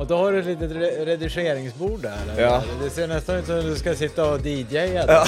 [0.00, 2.18] Och då har du ett litet re redigeringsbord där.
[2.22, 2.42] eller?
[2.42, 2.62] Ja.
[2.82, 4.86] Det ser nästan ut som att du ska sitta och DJa.
[4.86, 5.04] Ja.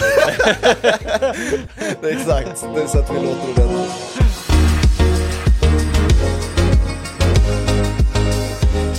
[2.00, 3.90] det är exakt, det är så att vi låter ordentligt.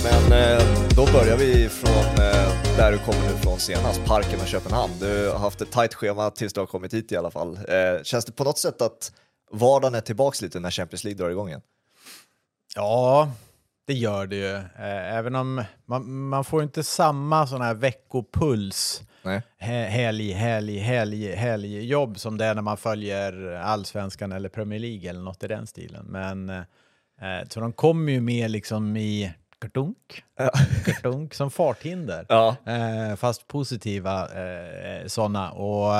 [0.04, 0.62] Men eh,
[0.96, 4.92] då börjar vi från eh, där du kommer nu från senast, Parken och Köpenhamn.
[5.00, 7.58] Du har haft ett tajt schema tills du har kommit hit i alla fall.
[7.68, 9.12] Eh, känns det på något sätt att
[9.52, 11.62] vardagen är tillbaks lite när Champions League drar igång igen?
[12.76, 13.28] Ja,
[13.86, 14.54] det gör det ju.
[14.54, 19.42] Eh, Även om man, man får inte samma sån här veckopuls, Nej.
[19.60, 24.80] he- helg, helg, helg, helg jobb som det är när man följer allsvenskan eller Premier
[24.80, 26.06] League eller något i den stilen.
[26.06, 26.62] Men eh,
[27.48, 30.50] så de kommer ju med liksom i kartunk, Ja.
[30.84, 32.26] kartunk som farthinder.
[32.28, 32.56] Ja.
[32.66, 34.28] Eh, fast positiva
[35.06, 35.50] sådana.
[35.50, 35.92] Och,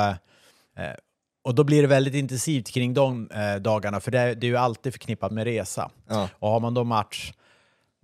[1.43, 4.49] och då blir det väldigt intensivt kring de eh, dagarna, för det, är- det är
[4.51, 5.91] ju alltid förknippat med resa.
[6.09, 6.29] Ja.
[6.39, 7.33] Och har man då match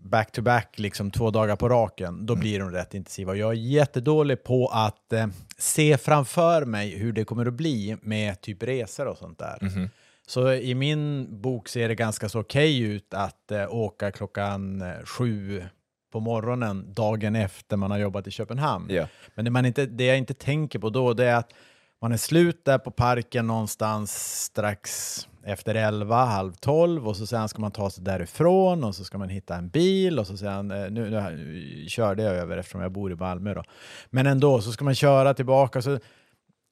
[0.02, 3.36] back to back, liksom två dagar på raken, då blir de rätt intensiva.
[3.36, 8.42] Jag är jättedålig på att eh, se framför mig hur det kommer att bli med
[8.42, 9.90] typ resor och sånt där.
[10.28, 15.06] Så i min bok ser det ganska så okej ut att eh, åka klockan eh,
[15.06, 15.64] sju
[16.12, 18.88] på morgonen dagen efter man har jobbat i Köpenhamn.
[18.90, 19.08] Ja.
[19.36, 21.54] Men det, man inte, det jag inte tänker på då det är att
[22.02, 27.50] man är slut där på parken någonstans strax efter 11, halv 12 och så sen
[27.50, 30.72] ska man ta sig därifrån och så ska man hitta en bil och så sen,
[30.72, 33.64] eh, nu, nu körde jag över eftersom jag bor i Malmö då.
[34.10, 36.00] Men ändå så ska man köra tillbaka så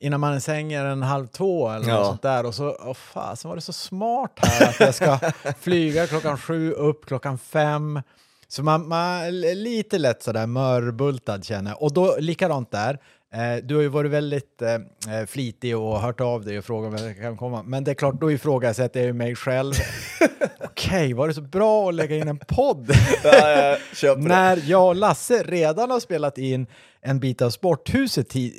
[0.02, 1.98] innan man sängen en halv två eller Ja.
[1.98, 4.96] något sånt där och så, åh fan, så var det så smart här att jag
[4.96, 5.20] ska
[5.60, 8.02] flyga klockan sju upp klockan fem.
[8.48, 11.82] Så man, man lite lätt sådär mörbultad känner jag.
[11.82, 13.00] Och då likadant där.
[13.34, 14.74] Eh, du har ju varit väldigt eh,
[15.16, 17.64] eh, flitig och hört av dig och frågat om jag kan komma.
[17.64, 19.74] Men det är klart, då ifrågasätter jag ju mig själv.
[20.64, 22.92] Okej, var det så bra att lägga in en podd?
[23.24, 24.16] Ja, det.
[24.18, 26.68] När jag och Lasse redan har spelat in
[27.02, 28.52] en bit av Sporthuset sen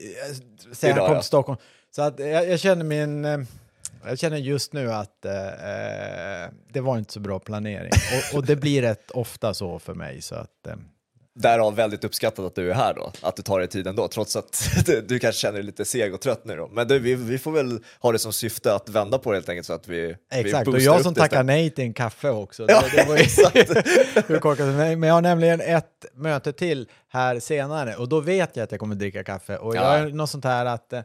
[0.80, 1.14] jag kom ja.
[1.14, 1.58] till Stockholm.
[1.90, 3.46] Så att jag, jag känner min...
[4.04, 5.32] Jag känner just nu att eh,
[6.72, 7.90] det var inte så bra planering.
[8.32, 10.22] Och, och det blir rätt ofta så för mig.
[10.22, 10.74] Så att, eh,
[11.42, 14.36] Därav väldigt uppskattat att du är här då, att du tar dig tiden då, trots
[14.36, 16.68] att du, du kanske känner dig lite seg och trött nu då.
[16.72, 19.48] Men du, vi, vi får väl ha det som syfte att vända på det helt
[19.48, 22.66] enkelt så att vi Exakt, vi och jag som tackar nej till en kaffe också.
[22.68, 23.56] Ja, det, det var ju exakt.
[24.30, 24.66] hur korkat.
[24.66, 28.80] Men jag har nämligen ett möte till här senare och då vet jag att jag
[28.80, 29.56] kommer dricka kaffe.
[29.56, 29.88] Och jag Ja.
[29.98, 31.00] har något sånt här att eh,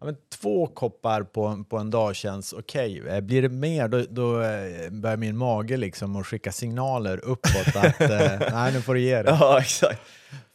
[0.00, 3.02] ja, men två koppar på, på en dag känns okej.
[3.08, 7.76] Eh, Blir det mer då, då eh, börjar min mage liksom att skicka signaler uppåt
[7.76, 9.30] att eh, nej, nu får du ge det.
[9.40, 10.00] Ja, exakt.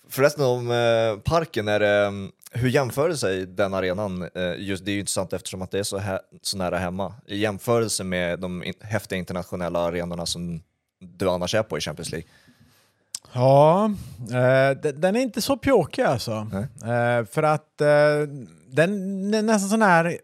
[0.10, 2.12] Förresten om eh, parken, är det,
[2.52, 4.30] hur jämför det sig den arenan?
[4.58, 7.14] Just, det är ju intressant eftersom att det är så, här, så nära hemma.
[7.28, 10.62] I jämförelse med de in, häftiga internationella arenorna som
[11.00, 12.28] du annars är på i Champions League.
[13.34, 13.86] Ja,
[14.32, 16.32] eh, de- den är inte så pjåkig alltså.
[16.84, 17.88] Eh, för att eh,
[18.76, 20.18] den är nästan sån här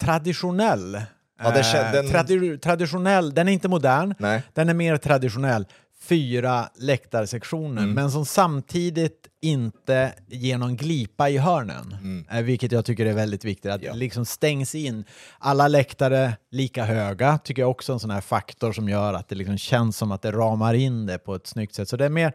[0.00, 1.02] traditionell.
[1.42, 4.42] Ja, det Eh, den- tradi- traditionell, den är inte modern, Nej.
[4.52, 5.66] den är mer traditionell.
[6.00, 7.94] Fyra läktarsektioner, Mm.
[7.94, 11.96] men som samtidigt inte ger någon glipa i hörnen.
[12.30, 13.86] Eh, vilket jag tycker är väldigt viktigt, att Mm.
[13.86, 13.92] Ja.
[13.92, 15.04] det liksom stängs in.
[15.38, 19.28] Alla läktare lika höga, tycker jag också är en sån här faktor som gör att
[19.28, 21.88] det liksom känns som att det ramar in det på ett snyggt sätt.
[21.88, 22.32] Så det är mer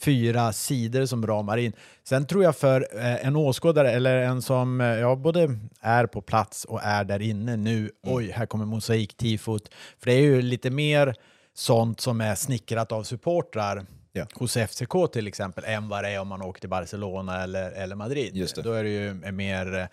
[0.00, 1.72] fyra sidor som ramar in.
[2.04, 6.20] Sen tror jag för eh, en åskådare eller en som eh, ja, både är på
[6.22, 9.68] plats och är där inne nu, oj, här kommer mosaiktifot.
[9.98, 11.14] För det är ju lite mer
[11.54, 14.26] sånt som är snickrat av supportrar Ja.
[14.34, 17.96] hos FCK till exempel, än vad det är om man åker till Barcelona eller, eller
[17.96, 18.36] Madrid.
[18.36, 18.62] Just det.
[18.62, 19.88] Då är det ju mer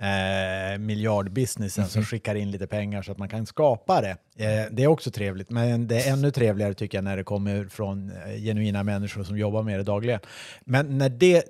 [0.00, 1.90] eh, miljardbusinessen Mhm.
[1.90, 4.10] som skickar in lite pengar så att man kan skapa det.
[4.44, 7.64] Eh, det är också trevligt, men det är ännu trevligare tycker jag när det kommer
[7.64, 10.20] från eh, genuina människor som jobbar med det dagligen.
[10.64, 11.44] Men när det,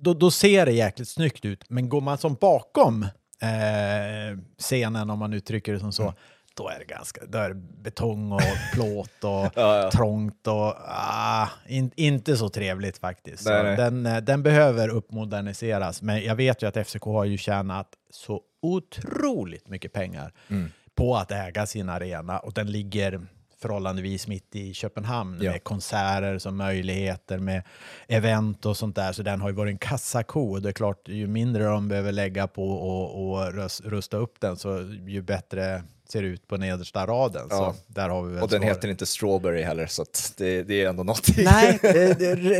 [0.00, 3.02] då, då ser det jäkligt snyggt ut, men går man som bakom
[3.42, 6.14] eh, scenen, om man uttrycker det som så, Mm.
[6.58, 8.40] Då är det ganska då är det betong och
[8.74, 9.50] plåt och Ja,
[9.82, 9.90] ja.
[9.90, 13.42] trångt och ah, in, inte så trevligt faktiskt.
[13.42, 13.76] Så Nej, nej.
[13.76, 18.40] Den, eh, den behöver uppmoderniseras, men jag vet ju att FCK har ju tjänat så
[18.62, 20.70] otroligt mycket pengar Mm.
[20.94, 23.20] på att äga sin arena och den ligger
[23.62, 25.50] förhållandevis mitt i Köpenhamn Ja.
[25.52, 27.62] med konserter som möjligheter med
[28.08, 29.12] event och sånt där.
[29.12, 30.58] Så den har ju varit en kassako.
[30.58, 33.52] Det är klart, ju mindre de behöver lägga på och, och
[33.84, 35.82] rusta upp den så ju bättre
[36.12, 37.46] ser ut på nedersta raden.
[37.50, 37.56] Ja.
[37.56, 38.76] Så där har vi väl Och den svaret.
[38.76, 41.44] heter inte Strawberry heller, så att det, det är ändå någonting.
[41.44, 41.78] Nej,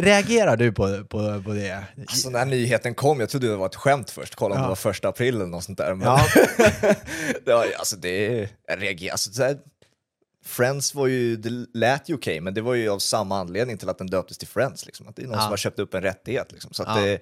[0.01, 1.85] reagerar du på, på, på det?
[2.09, 4.65] Alltså när nyheten kom, jag trodde det var ett skämt först, kolla om Ja.
[4.65, 5.95] det var första april eller något sånt där.
[5.95, 6.27] Men Ja.
[7.45, 9.59] det var, alltså det jag reagerar, alltså, så här,
[10.45, 13.89] Friends var ju, det lät ju okej, men det var ju av samma anledning till
[13.89, 14.87] att den döptes till Friends.
[14.87, 15.09] Liksom.
[15.09, 15.41] Att det är någon Ja.
[15.43, 16.53] som har köpt upp en rättighet.
[16.53, 16.73] Liksom.
[16.73, 17.19] Så att det,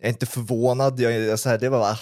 [0.00, 1.96] jag är inte förvånad, jag, är så här, det var bara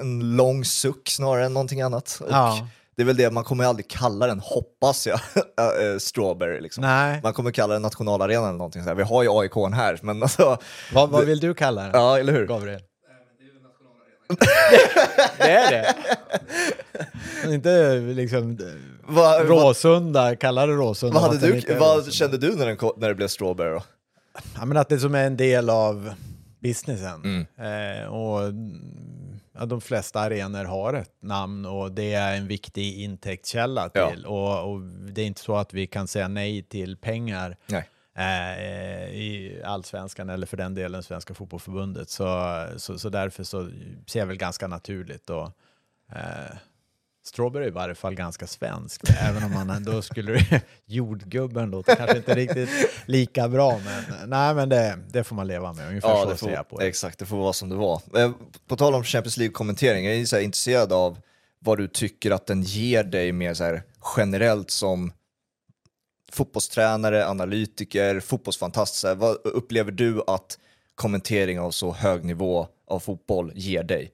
[0.00, 2.18] en lång suck snarare än någonting annat.
[2.20, 2.68] Och Ja.
[2.96, 5.20] Det är väl det, man kommer ju aldrig kalla den, hoppas jag,
[5.94, 6.60] eh, Strawberry.
[6.60, 6.82] Liksom.
[6.82, 7.20] Nej.
[7.22, 8.94] Man kommer kalla den nationalarenan eller någonting sådär.
[8.94, 10.58] Vi har ju AIK här, men alltså,
[10.92, 11.90] Vad, vad vill du kalla den?
[11.94, 12.46] ja eller hur?
[12.46, 12.80] Gabriel?
[15.38, 15.94] det är det?
[17.54, 18.58] Inte liksom
[19.06, 21.20] vad, Råsunda, kalla det Råsunda.
[21.20, 23.82] vad, du, vad kände du när, den, när det blev Strawberry då?
[24.58, 26.12] Ja, men att det som är en del av
[26.60, 27.22] businessen.
[27.24, 28.02] Mm.
[28.02, 32.98] Eh, och mm, ja, de flesta arenor har ett namn och det är en viktig
[33.02, 34.10] intäktskälla Ja.
[34.10, 34.26] till.
[34.26, 37.56] Och, och det är inte så att vi kan säga nej till pengar
[38.18, 42.10] eh, i allsvenskan eller för den delen Svenska fotbollförbundet.
[42.10, 43.70] Så, så, så därför så
[44.06, 45.30] ser jag väl ganska naturligt.
[45.30, 45.46] Och,
[46.12, 46.56] eh,
[47.28, 50.62] Strawberry är i varje fall ganska svensk, även om man ändå skulle...
[50.86, 52.68] jordgubben låter kanske inte riktigt
[53.06, 55.88] lika bra, men nej, men det, det får man leva med.
[55.88, 56.88] Ungefär Ja, så det ser jag på får, det.
[56.88, 58.02] exakt, det får vara som det var.
[58.16, 58.30] Eh,
[58.66, 61.18] På tal om Champions League-kommentering, jag är så intresserad av
[61.58, 63.82] vad du tycker att den ger dig mer så här
[64.16, 65.12] generellt som
[66.32, 69.04] fotbollstränare, analytiker, fotbollsfantast.
[69.16, 70.58] Vad upplever du att
[70.94, 74.12] kommentering av så hög nivå av fotboll ger dig?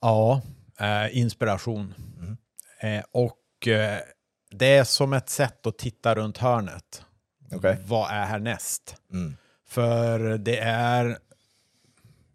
[0.00, 0.42] Ja,
[0.80, 1.94] eh, inspiration.
[2.80, 3.98] Eh, och eh,
[4.50, 7.04] det är som ett sätt att titta runt hörnet.
[7.52, 7.78] Okej.
[7.86, 8.96] Vad är härnäst?
[9.12, 9.36] Mm.
[9.68, 11.18] För det är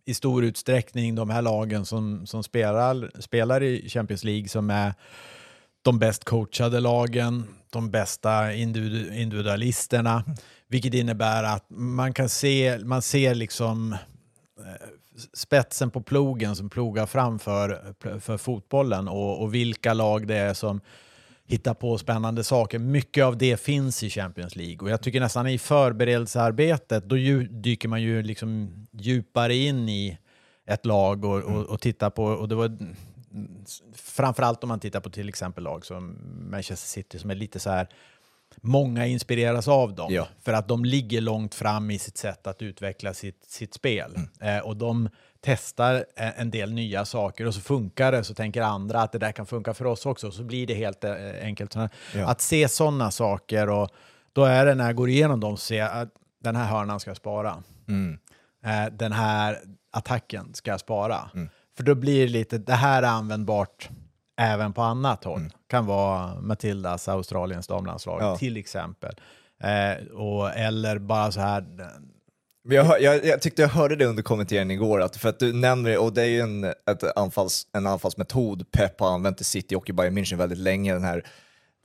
[0.05, 4.93] i stor utsträckning de här lagen som, som spelar, spelar i Champions League som är
[5.81, 10.23] de bäst coachade lagen, de bästa individu- individualisterna,
[10.67, 13.93] vilket innebär att man kan se, man ser liksom
[14.59, 14.87] eh,
[15.33, 20.81] spetsen på plogen som plogar framför för fotbollen och, och vilka lag det är som
[21.47, 22.79] hittar på spännande saker.
[22.79, 27.47] Mycket av det finns i Champions League och jag tycker nästan i förberedelsearbetet då ju,
[27.47, 30.17] dyker man ju liksom djupare in i
[30.67, 32.95] ett lag och, och, och tittar på, och det var mm,
[33.95, 36.17] framförallt om man tittar på till exempel lag som
[36.51, 37.87] Manchester City som är lite så här
[38.61, 40.27] Många inspireras av dem Ja.
[40.41, 44.15] för att de ligger långt fram i sitt sätt att utveckla sitt, sitt spel.
[44.15, 44.57] Mm.
[44.57, 45.09] Eh, och de
[45.41, 49.19] testar eh, en del nya saker och så funkar det så tänker andra att det
[49.19, 50.31] där kan funka för oss också.
[50.31, 51.73] Så blir det helt eh, enkelt.
[51.73, 52.27] Så Ja.
[52.27, 53.89] Att se sådana saker och
[54.33, 56.09] då är det när jag går igenom dem jag att
[56.43, 57.63] den här hörnan ska jag spara.
[57.87, 58.19] Mm.
[58.65, 59.57] Eh, den här
[59.91, 61.29] attacken ska jag spara.
[61.33, 61.49] Mm.
[61.77, 63.89] För då blir det lite, det här är användbart
[64.39, 65.39] även på annat håll.
[65.39, 65.51] Mm.
[65.67, 68.37] Kan vara Matildas, Australiens damlandslag Ja.
[68.37, 69.15] till exempel.
[69.63, 71.65] Eh, och, eller bara så här,
[72.69, 75.97] Jag, jag, jag tyckte jag hörde det under kommenteringen igår, att för att du nämner,
[75.97, 79.89] och det är ju en, ett anfalls, en anfallsmetod Pep har använt i City och
[79.89, 81.23] i Bayern München väldigt länge, den här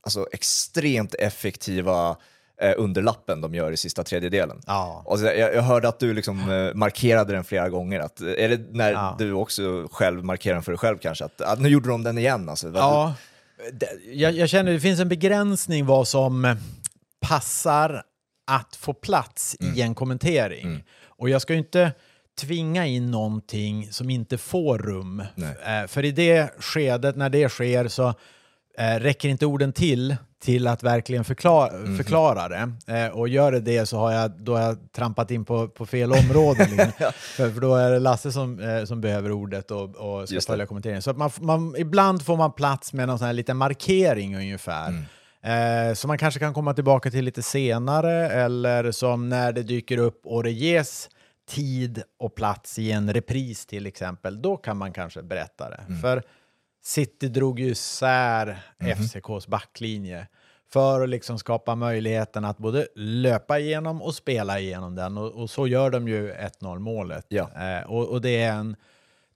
[0.03, 2.17] alltså, extremt effektiva
[2.61, 4.61] eh, underlappen de gör i sista tredjedelen.
[4.67, 5.03] ja.
[5.07, 8.49] Och så, jag, jag hörde att du liksom, eh, markerade den flera gånger, att, är
[8.49, 9.17] det när Ja.
[9.19, 11.25] du också själv markerar den för dig själv kanske?
[11.25, 12.73] Att, att nu gjorde de den igen alltså.
[12.75, 13.15] Ja,
[14.13, 16.57] jag, jag känner att det finns en begränsning vad som
[17.21, 18.03] passar
[18.47, 20.85] att få plats i en kommentering.
[21.07, 21.93] Och jag ska ju inte
[22.41, 25.21] tvinga in någonting som inte får rum.
[25.21, 28.09] Eh, för i det skedet, när det sker, så
[28.79, 32.73] eh, räcker inte orden till till att verkligen förklara, förklara det.
[32.87, 35.87] Eh, och gör det det så har jag, då har jag trampat in på, på
[35.87, 36.65] fel område.
[36.71, 37.13] Liksom.
[37.13, 40.47] för, för då är det Lasse som, eh, som behöver ordet och, och ska Just
[40.47, 40.53] det.
[40.53, 41.03] följa kommenteringen.
[41.03, 45.05] Så att man, man, ibland får man plats med någon sån här liten markering ungefär.
[45.43, 49.99] Eh, som man kanske kan komma tillbaka till lite senare eller som när det dyker
[49.99, 51.09] upp och det ges
[51.49, 54.43] tid och plats i en repris till exempel.
[54.43, 55.85] Då kan man kanske berätta det.
[56.03, 56.23] För
[56.85, 60.27] City drog ju isär FCKs backlinje
[60.73, 65.19] för att liksom skapa möjligheten att både löpa igenom och spela igenom den.
[65.19, 67.27] Och, och så gör de ju 1-0 målet.
[67.29, 67.51] Ja.
[67.57, 68.77] Eh, och, och det är en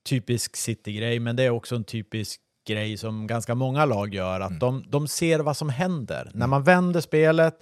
[0.05, 4.61] typisk City-grej, men det är också en typisk grej som ganska många lag gör, att
[4.61, 6.31] de, de ser vad som händer.
[6.35, 7.55] När man vänder spelet,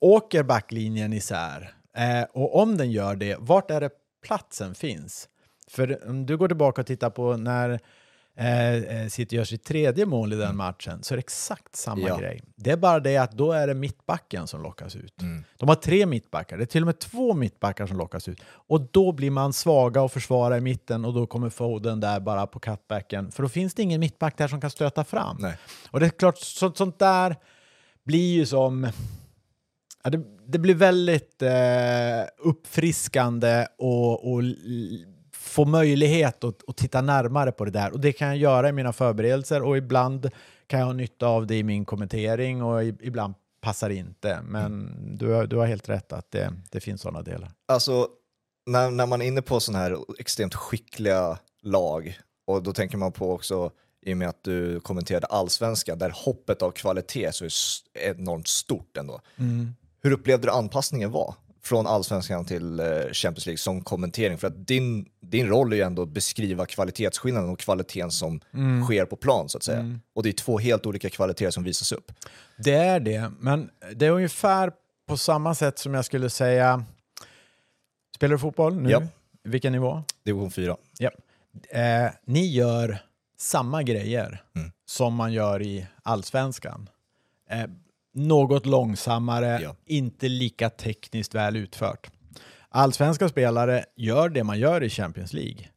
[0.00, 3.90] åker backlinjen isär, eh, och om den gör det, vart är det
[4.26, 5.28] platsen finns?
[5.68, 7.80] För om du går tillbaka och tittar på när
[8.36, 12.08] eh, eh, City gör sitt tredje mål i den matchen, så är det exakt samma
[12.08, 12.18] Ja.
[12.18, 12.42] grej.
[12.56, 15.22] Det är bara det att då är det mittbacken som lockas ut.
[15.22, 15.44] Mm.
[15.58, 18.40] De har tre mittbackar, det är till och med två mittbackar som lockas ut.
[18.46, 22.46] Och då blir man svaga och försvara i mitten och då kommer Foden där bara
[22.46, 23.32] på cutbacken.
[23.32, 25.36] För då finns det ingen mittback där som kan stöta fram.
[25.40, 25.56] Nej.
[25.90, 27.36] Och det är klart, så, sånt där
[28.04, 28.90] blir ju som...
[30.04, 31.50] Ja, det, det blir väldigt eh,
[32.38, 34.42] uppfriskande och, och
[35.56, 37.92] få möjlighet att, att titta närmare på det där.
[37.92, 40.30] Och det kan jag göra i mina förberedelser och ibland
[40.66, 44.40] kan jag ha nytta av det i min kommentering och i, ibland passar det inte.
[44.42, 47.50] Men du, du har helt rätt att det, det finns sådana delar.
[47.68, 48.08] Alltså,
[48.66, 53.12] när, när man är inne på sådana här extremt skickliga lag, och då tänker man
[53.12, 53.70] på också,
[54.06, 57.50] i och med att du kommenterade allsvenskan, där hoppet av kvalitet så är
[57.94, 59.20] enormt stort ändå.
[60.02, 61.34] Hur upplevde du anpassningen var?
[61.66, 65.82] Från allsvenskan till eh, Champions League som kommentering, för att din, din roll är ju
[65.82, 68.40] ändå att beskriva kvalitetsskillnaden och kvaliteten som
[68.86, 69.98] sker på plan så att säga.
[70.14, 72.12] Och det är två helt olika kvaliteter som visas upp.
[72.58, 74.72] Det är det, men det är ungefär
[75.08, 76.84] på samma sätt som jag skulle säga...
[78.16, 78.90] Spelar du fotboll nu?
[78.90, 79.02] Ja.
[79.44, 80.02] Vilken nivå?
[80.24, 80.76] Division 4.
[80.98, 81.10] Ja.
[81.80, 82.98] Eh, ni gör
[83.38, 84.72] samma grejer Mm.
[84.86, 86.88] som man gör i allsvenskan.
[87.50, 87.64] Eh,
[88.16, 89.74] något långsammare, Ja.
[89.86, 92.10] inte lika tekniskt väl utfört.
[92.68, 95.68] Allsvenska spelare gör det man gör i Champions League.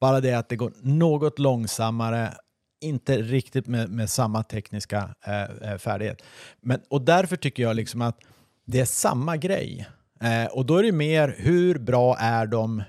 [0.00, 2.34] Bara det att det går något långsammare,
[2.80, 6.22] inte riktigt med, med samma tekniska eh, eh, färdighet.
[6.60, 8.18] Men, och därför tycker jag liksom att
[8.66, 9.86] det är samma grej.
[10.22, 12.82] Eh, och då är det mer hur bra är de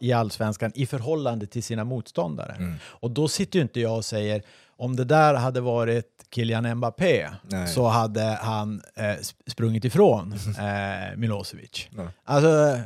[0.00, 2.74] i- allsvenskan i förhållande till sina motståndare.
[2.84, 4.42] Och då sitter ju inte jag och säger
[4.78, 7.68] om det där hade varit Kylian Mbappé Nej.
[7.68, 11.88] så hade han eh, sp- sprungit ifrån eh, Milosevic.
[11.90, 12.06] Nej.
[12.24, 12.80] Alltså,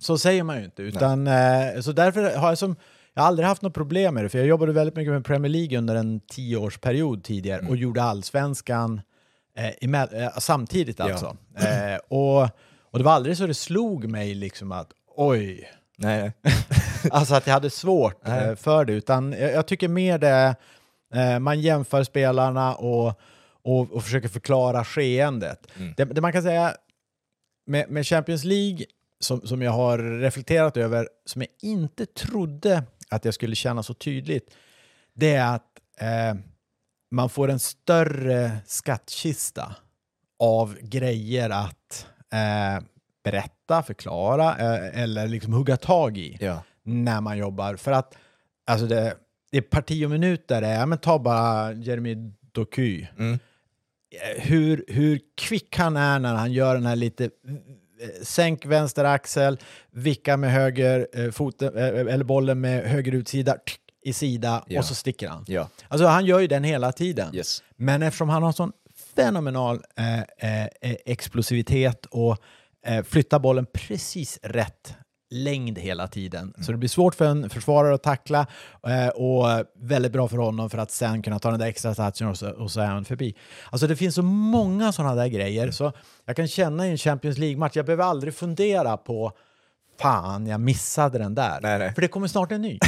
[0.00, 0.82] så säger man ju inte.
[0.82, 2.76] Utan, eh, så därför har jag som
[3.14, 5.50] jag har aldrig haft något problem med det, för jag jobbade väldigt mycket med Premier
[5.50, 9.00] League under en tioårsperiod tidigare och gjorde allsvenskan
[9.56, 11.36] eh, eh, samtidigt alltså.
[11.56, 12.42] Eh, och,
[12.90, 16.32] och det var aldrig så det slog mig liksom att oj, Nej,
[17.10, 20.56] alltså att jag hade svårt eh, för det, utan jag, jag tycker mer det,
[21.40, 23.20] man jämför spelarna och,
[23.62, 25.66] och, och försöker förklara skeendet.
[25.96, 26.76] Det, det man kan säga
[27.66, 28.84] med, med Champions League,
[29.20, 33.94] som, som jag har reflekterat över, som jag inte trodde att jag skulle känna så
[33.94, 34.54] tydligt,
[35.14, 36.34] det är att eh,
[37.10, 39.74] man får en större skattkista
[40.38, 42.84] av grejer att eh,
[43.24, 46.62] berätta, förklara eh, eller liksom hugga tag i Ja.
[46.82, 47.76] när man jobbar.
[47.76, 48.14] För att
[48.66, 49.14] alltså det,
[49.54, 52.16] det är parti och minuter, det är, ja, men ta bara Jeremy
[52.52, 53.06] Doku.
[53.18, 53.32] Mm.
[53.32, 57.30] Eh, Hur, hur kvick han är när han gör den här lite eh,
[58.22, 59.58] sänk vänster axel,
[59.90, 61.84] vicka med höger eh, foten, eh,
[62.14, 64.78] eller bollen med höger utsida tsk, i sida Ja.
[64.80, 65.44] och så sticker han.
[65.48, 65.68] Ja.
[65.88, 67.34] Alltså han gör ju den hela tiden.
[67.34, 67.62] Yes.
[67.76, 68.72] Men eftersom han har sån
[69.16, 72.36] fenomenal eh, eh, eh, explosivitet och
[72.86, 74.94] eh, flyttar bollen precis rätt
[75.30, 76.54] längd hela tiden.
[76.60, 78.46] Så det blir svårt för en försvarare att tackla
[78.86, 79.46] eh, och
[79.78, 82.50] väldigt bra för honom för att sen kunna ta den där extra touchen och så,
[82.50, 83.34] och så är han förbi.
[83.70, 85.92] Alltså det finns så många sådana där grejer så
[86.24, 89.32] jag kan känna i en Champions League-match, jag behöver aldrig fundera på
[89.98, 91.60] fan, jag missade den där.
[91.62, 91.94] Nej, nej.
[91.94, 92.78] För det kommer snart en ny.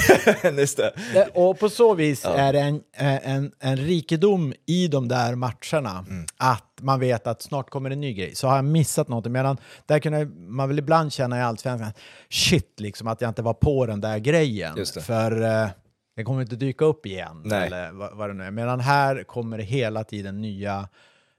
[0.59, 0.93] Just det.
[1.35, 6.07] Och på så vis är det en, eh, en, en rikedom i de där matcherna
[6.37, 8.35] att man vet att snart kommer en ny grej.
[8.35, 11.93] Så har jag missat något, medan där kunde man väl ibland känna i allsvenskan,
[12.31, 14.87] shit liksom att jag inte var på den där grejen.
[15.03, 15.69] För eh,
[16.17, 17.43] det kommer inte dyka upp igen.
[17.45, 17.67] Nej.
[17.67, 18.51] Eller vad, vad det nu är.
[18.51, 20.89] Medan här kommer det hela tiden nya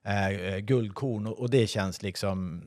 [0.05, 2.63] eh, eh, guldkorn och, och det känns liksom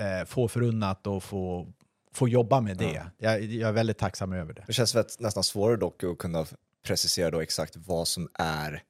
[0.00, 1.66] eh, få förunnat och få,
[2.14, 3.06] få jobba med det.
[3.18, 4.64] Jag, jag är väldigt tacksam över det.
[4.66, 6.46] Det känns nästan svårare dock att kunna
[6.86, 8.82] precisera då exakt vad som är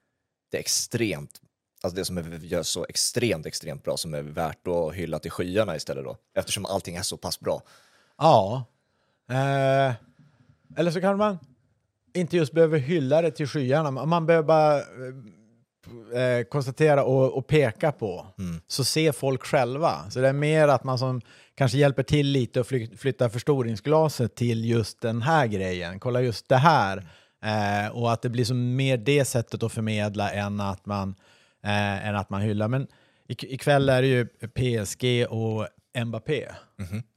[0.50, 1.40] det extremt,
[1.82, 5.30] alltså det som är, gör så extremt, extremt bra som är värt att hylla till
[5.30, 6.16] skyarna istället då.
[6.34, 7.62] Eftersom allting är så pass bra.
[8.18, 8.64] Ja.
[9.30, 9.94] Eh,
[10.76, 11.38] eller så kan man
[12.14, 13.90] inte just behöver hylla det till skyarna.
[13.90, 18.26] Man- behöver bara eh, konstatera och, och peka på.
[18.66, 20.10] Så ser folk själva.
[20.10, 21.20] Så det är mer att man som
[21.60, 26.00] kanske hjälper till lite och fly, flyttar förstoringsglaset till just den här grejen.
[26.00, 26.96] Kolla just det här.
[27.44, 31.14] Eh, och att det blir som mer det sättet att förmedla än att man,
[31.64, 32.68] eh, än att man hyllar.
[32.68, 32.86] Men
[33.28, 35.66] ik- ikväll är det ju PSG och
[36.06, 36.44] Mbappé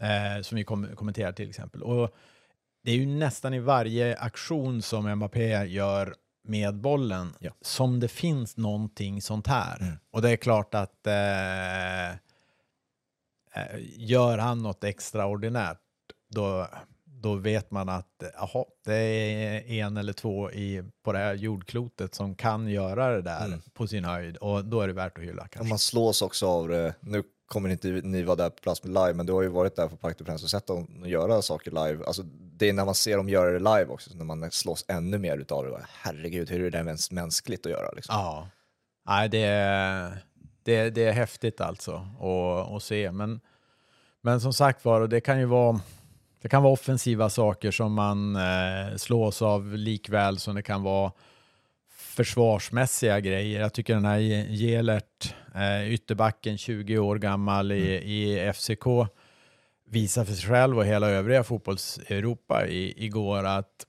[0.01, 1.81] eh, som vi kom, kommenterar till exempel.
[1.83, 2.15] Och
[2.83, 6.15] det är ju nästan i varje aktion som Mbappé gör
[6.47, 7.51] med bollen Ja.
[7.62, 9.77] som det finns någonting sånt här.
[9.81, 9.93] Mm.
[10.12, 12.17] Och det är klart att eh,
[13.98, 15.79] gör han något extraordinärt
[16.29, 16.67] då,
[17.05, 22.15] då vet man att aha, det är en eller två i, på det här jordklotet
[22.15, 23.62] som kan göra det där Mm.
[23.74, 25.69] på sin höjd och då är det värt att hylla kanske.
[25.69, 29.13] man slås också av det, nu kommer inte ni vara där på plats med live,
[29.13, 32.05] men du har ju varit där på Princes och sett dem göra saker live.
[32.05, 32.24] Alltså,
[32.57, 35.38] det är när man ser dem göra det live också, när man slås ännu mer
[35.38, 35.86] utav det.
[35.89, 37.91] Herregud, hur är det ens mänskligt att göra?
[37.91, 38.15] Liksom?
[38.15, 38.48] Ja,
[39.05, 40.17] Nej, det,
[40.63, 42.08] det, det är häftigt alltså
[42.75, 43.12] att, se.
[43.12, 43.39] Men,
[44.22, 45.79] men som sagt var, och det kan ju vara,
[46.41, 51.12] det kan vara offensiva saker som man eh, slås av likväl som det kan vara
[51.96, 53.62] försvarsmässiga grejer.
[53.62, 58.10] Jag tycker den här Gelert, eh, ytterbacken, 20 år gammal i, Mm.
[58.10, 58.86] i FCK,
[59.86, 63.86] visar för sig själv och hela övriga fotbolls-Europa i, igår att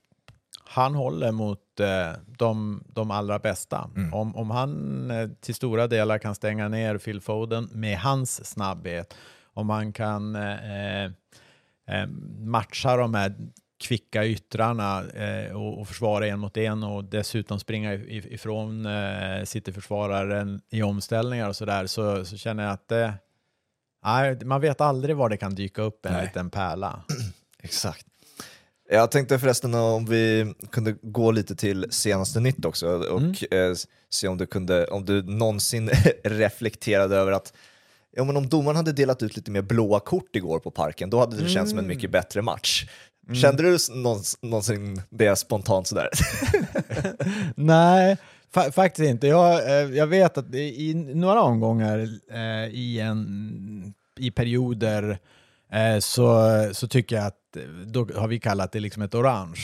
[0.63, 3.89] han håller mot eh, de, de allra bästa.
[3.95, 4.13] Mm.
[4.13, 9.13] Om, om han eh, till stora delar kan stänga ner Phil Foden med hans snabbhet,
[9.53, 12.07] om han kan eh, eh,
[12.39, 13.35] matcha de här
[13.83, 19.43] kvicka yttrarna eh, och, och försvara en mot en och dessutom springa if- ifrån eh,
[19.43, 23.13] City-försvararen i omställningar och sådär så, så känner jag att det,
[24.05, 26.25] nej, man vet aldrig var det kan dyka upp en Nej.
[26.25, 27.03] liten pärla.
[27.59, 28.05] Exakt.
[28.89, 33.31] Jag tänkte förresten om vi kunde gå lite till senaste nytt också och Mm.
[33.71, 33.75] eh,
[34.09, 35.89] se om du, kunde, om du någonsin
[36.23, 37.53] reflekterade över att
[38.15, 41.19] ja, men om domaren hade delat ut lite mer blåa kort igår på parken, då
[41.19, 41.95] hade det känts som en Mm.
[41.97, 42.85] mycket bättre match.
[43.41, 46.09] Kände du någons, någonsin det spontant sådär?
[47.55, 48.17] Nej,
[48.53, 49.27] fa faktiskt inte.
[49.27, 55.19] Jag, eh, jag vet att i, några omgångar eh, i, en, i perioder
[55.99, 59.61] så, så tycker jag att eh, då har vi kallat det liksom ett orange.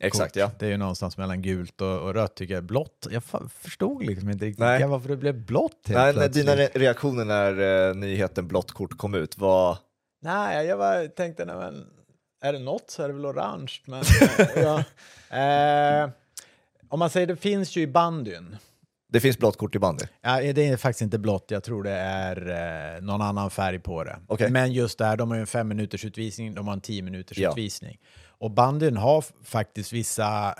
[0.00, 0.36] Exakt, kort.
[0.40, 0.50] ja.
[0.58, 2.64] Det är ju någonstans mellan gult och, och rött tycker jag.
[2.64, 4.84] Blått, jag förstod liksom inte riktigt Nej.
[4.86, 6.46] varför det blev blått helt Nej, plötsligt.
[6.46, 9.78] dina re- reaktioner när eh, nyheten blått kort kom ut var...
[10.22, 11.86] Nej, jag var, tänkte, nej, men,
[12.42, 13.72] är det något så är det väl orange.
[13.86, 14.48] Men, eh,
[15.30, 16.04] ja.
[16.04, 16.10] eh,
[16.88, 18.56] om man säger det finns ju i bandyn.
[19.16, 20.04] Det finns blått kort i bandy.
[20.22, 22.36] Ja, det är faktiskt inte blått, jag tror det är
[22.96, 24.16] eh, någon annan färg på det.
[24.26, 24.50] Okej.
[24.50, 27.38] Men just där, de har ju en fem minuters utvisning, de har en tio minuters
[27.38, 27.50] Ja.
[27.50, 27.98] utvisning.
[28.38, 30.54] Och bandyn har faktiskt vissa,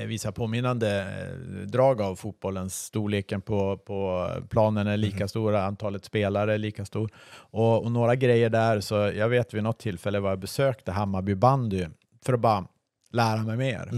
[0.00, 6.04] eh, vissa påminnande eh, drag av fotbollens storleken på, på planen är lika stora, antalet
[6.04, 7.10] spelare är lika stor.
[7.36, 11.34] Och, och några grejer där, så jag vet vid något tillfälle var jag besökte Hammarby
[11.34, 11.86] bandy
[12.24, 12.64] för att bara
[13.12, 13.90] lära mig mer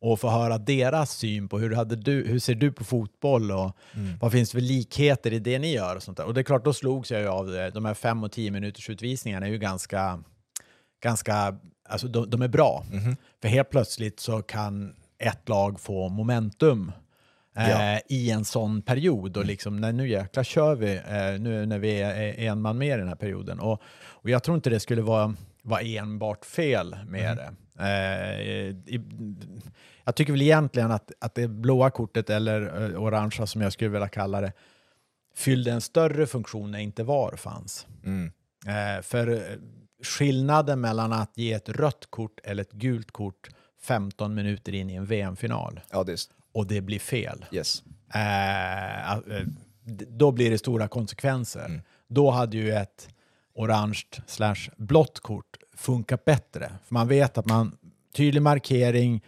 [0.00, 3.76] och få höra deras syn på hur, hade du, hur ser du på fotboll och
[4.20, 6.24] vad finns det för likheter i det ni gör och sånt där.
[6.26, 7.70] Och det är klart, då slogs jag ju av det.
[7.70, 10.22] De här fem och tio minuters utvisningarna är ju ganska,
[11.02, 11.56] ganska,
[11.88, 12.84] alltså de, de är bra.
[13.42, 16.92] För helt plötsligt så kan ett lag få momentum
[17.56, 18.00] eh, Ja.
[18.08, 22.00] i en sån period och liksom, nej, nu jäklar kör vi, eh, nu när vi
[22.00, 23.60] är är en man mer i den här perioden.
[23.60, 27.50] Och, och jag tror inte det skulle vara, vara enbart fel med det.
[27.82, 28.40] Eh,
[28.94, 29.00] i,
[30.10, 33.90] jag tycker väl egentligen att, att det blåa kortet, eller eh, orangea som jag skulle
[33.90, 34.52] vilja kalla det,
[35.34, 37.86] fyllde en större funktion när inte VAR fanns.
[38.04, 38.32] Mm.
[38.66, 39.40] Eh, för eh,
[40.02, 43.48] skillnaden mellan att ge ett rött kort eller ett gult kort
[43.82, 46.18] 15 minuter in i en VM-final Ja, det är...
[46.52, 47.82] och det blir fel, Yes.
[48.14, 49.18] eh, eh,
[50.08, 51.64] då blir det stora konsekvenser.
[51.64, 51.80] Mm.
[52.08, 53.08] Då hade ju ett
[53.54, 56.72] orange slash blått kort funkat bättre.
[56.86, 57.76] För man vet att man,
[58.16, 59.22] tydlig markering,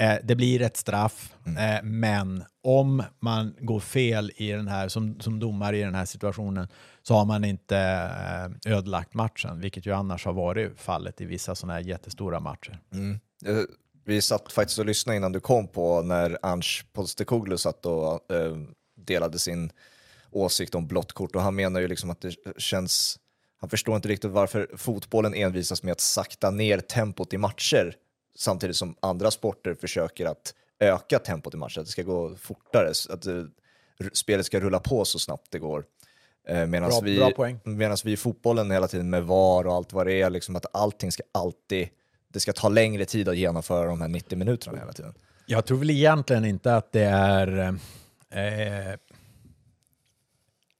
[0.00, 1.76] eh, det blir ett straff, Mm.
[1.76, 6.04] eh, men om man går fel i den här, som, som domare i den här
[6.04, 6.68] situationen
[7.02, 7.76] så har man inte
[8.64, 12.78] eh, ödelagt matchen, vilket ju annars har varit fallet i vissa sådana här jättestora matcher.
[12.92, 13.20] Mm.
[13.46, 13.62] Eh,
[14.04, 18.56] Vi satt faktiskt och lyssnade innan du kom på när Ange Postecoglou satt och eh,
[18.96, 19.70] delade sin
[20.30, 23.18] åsikt om blått kort och han menar ju liksom att det känns,
[23.60, 27.94] han förstår inte riktigt varför fotbollen envisas med att sakta ner tempot i matcher
[28.36, 32.90] samtidigt som andra sporter försöker att öka tempot i matcher, att det ska gå fortare,
[33.14, 33.44] att eh,
[34.12, 35.84] spelet ska rulla på så snabbt det går.
[36.48, 40.22] Eh, Medan vi, medans vi i fotbollen hela tiden med VAR och allt vad det
[40.22, 41.88] är, liksom att allting ska alltid,
[42.28, 45.14] det ska ta längre tid att genomföra de här 90 minuterna hela tiden.
[45.46, 47.58] Jag tror väl egentligen inte att det är...
[48.30, 48.94] Eh,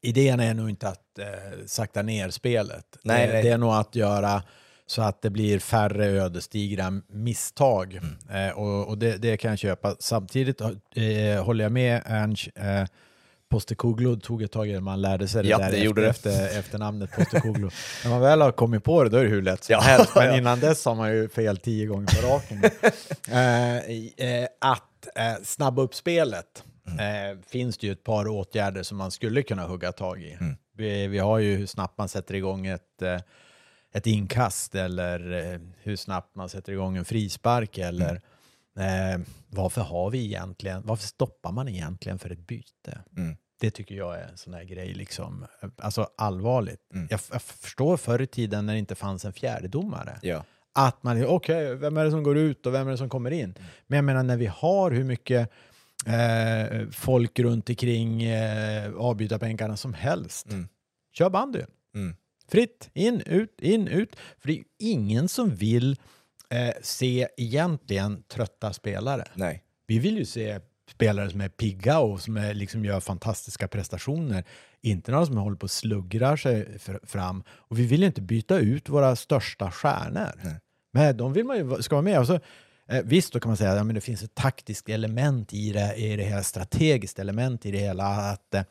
[0.03, 1.27] idén är nog inte att eh,
[1.67, 2.99] sakta ner spelet.
[3.03, 3.43] Nej, det, nej.
[3.43, 4.43] det är nog att göra
[4.91, 8.01] så att det blir färre ödesdigra misstag.
[8.29, 8.49] Mm.
[8.49, 9.97] Eh, och och det, det kan jag köpa.
[9.99, 12.49] Samtidigt eh, håller jag med Ernst.
[12.55, 12.85] Eh,
[13.51, 17.11] Postecoglou tog ett tag innan man lärde sig det Ja, där det efter, efter efternamnet
[17.17, 17.71] Postecoglou.
[18.05, 20.13] När man väl har kommit på det då är det hur lätt som Ja, helst.
[20.15, 20.37] Men ja.
[20.37, 22.65] innan dess har man ju fel tio gånger på raken.
[23.31, 23.77] eh,
[24.41, 27.31] eh, att eh, snabba upp spelet Mm.
[27.31, 30.33] eh, finns det ju ett par åtgärder som man skulle kunna hugga tag i.
[30.41, 30.57] Mm.
[30.77, 33.03] Vi, vi har ju hur snabbt man sätter igång ett,
[33.93, 38.21] ett inkast eller eh, hur snabbt man sätter igång en frispark eller
[38.77, 39.21] Mm.
[39.21, 42.99] eh, varför har vi egentligen, varför stoppar man egentligen för ett byte?
[43.17, 43.37] Mm.
[43.61, 45.47] Det tycker jag är en sån här grej, liksom,
[45.79, 46.81] alltså allvarligt.
[46.95, 47.09] Mm.
[47.11, 50.45] Jag, jag förstår förr i tiden när det inte fanns en fjärdedomare Ja.
[50.75, 53.31] att man, okej, vem är det som går ut och vem är det som kommer
[53.31, 53.55] in?
[53.87, 55.51] Men jag menar när vi har hur mycket
[56.07, 60.69] eh, folk runt omkring eh, avbytarbänkarna som helst, Mm.
[61.13, 61.63] kör bandy.
[61.95, 62.17] Mm.
[62.51, 64.17] Fritt, in, ut, in, ut.
[64.39, 65.97] För det är ju ingen som vill
[66.51, 69.25] eh, se egentligen trötta spelare.
[69.35, 69.63] Nej.
[69.87, 70.61] Vi vill ju se
[70.91, 74.45] spelare som är pigga och som är, liksom gör fantastiska prestationer.
[74.81, 77.43] Inte några som håller på och sluggrar sig fram.
[77.51, 80.33] Och vi vill ju inte byta ut våra största stjärnor.
[80.45, 80.61] Nej.
[80.93, 82.19] Men de vill man ju ska vara med.
[82.21, 82.41] Och så,
[82.91, 85.95] eh, visst, då kan man säga att ja, det finns ett taktiskt element i det,
[85.97, 88.05] i det hela, strategiskt element i det hela.
[88.05, 88.65] Att eh,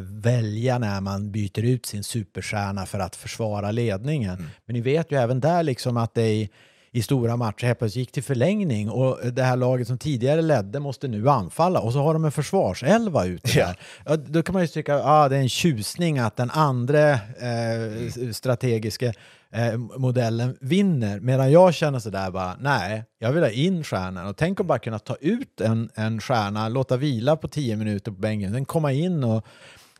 [0.00, 4.34] välja när man byter ut sin superstjärna för att försvara ledningen.
[4.34, 4.50] Mm.
[4.66, 6.48] Men ni vet ju även där liksom att det är
[6.92, 10.80] i stora matcher helt plötsligt gick till förlängning och det här laget som tidigare ledde
[10.80, 13.76] måste nu anfalla och så har de en försvarselva ute där.
[14.04, 14.16] Ja.
[14.16, 18.30] Då kan man ju tycka att ah, det är en tjusning att den andra eh,
[18.32, 19.12] strategiska
[19.52, 21.20] eh, modellen vinner.
[21.20, 24.26] Medan jag känner sådär bara, nej, jag vill ha in stjärnan.
[24.26, 28.10] Och tänk att bara kunna ta ut en, en stjärna, låta vila på tio minuter
[28.10, 29.46] på bänken, sen komma in och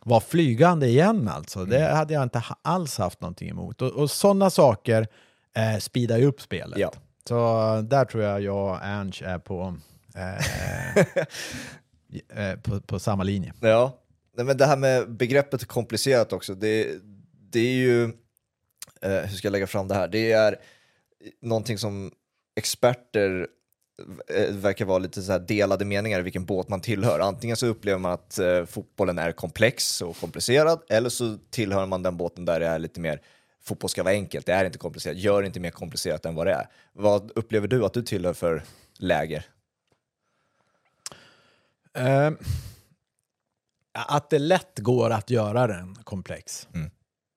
[0.03, 1.65] vara flygande igen alltså.
[1.65, 1.97] Det mm.
[1.97, 3.81] hade jag inte alls haft någonting emot.
[3.81, 5.07] Och, och sådana saker
[5.55, 6.79] eh, speedar ju upp spelet.
[6.79, 6.91] Ja.
[7.27, 9.77] Så där tror jag jag och Ernst är på,
[10.15, 10.97] eh,
[12.49, 13.53] eh, på, på, samma linje.
[13.59, 13.97] Ja,
[14.37, 16.87] men det här med begreppet komplicerat också, det,
[17.51, 18.11] det är ju,
[19.01, 20.59] eh, hur ska jag lägga fram det här, det är
[21.41, 22.11] någonting som
[22.55, 23.47] experter
[24.35, 27.19] eh, verkar vara lite så delade meningar i vilken båt man tillhör.
[27.19, 32.03] Antingen så upplever man att eh, fotbollen är komplex och komplicerad, eller så tillhör man
[32.03, 33.21] den båten där det är lite mer
[33.63, 35.17] fotboll ska vara enkelt, det är inte komplicerat.
[35.17, 36.67] Gör det inte mer komplicerat än vad det är.
[36.93, 38.63] Vad upplever du att du tillhör för
[38.97, 39.45] läger?
[41.99, 42.31] Uh,
[43.93, 46.67] att det lätt går att göra den komplex.
[46.73, 46.91] Mm.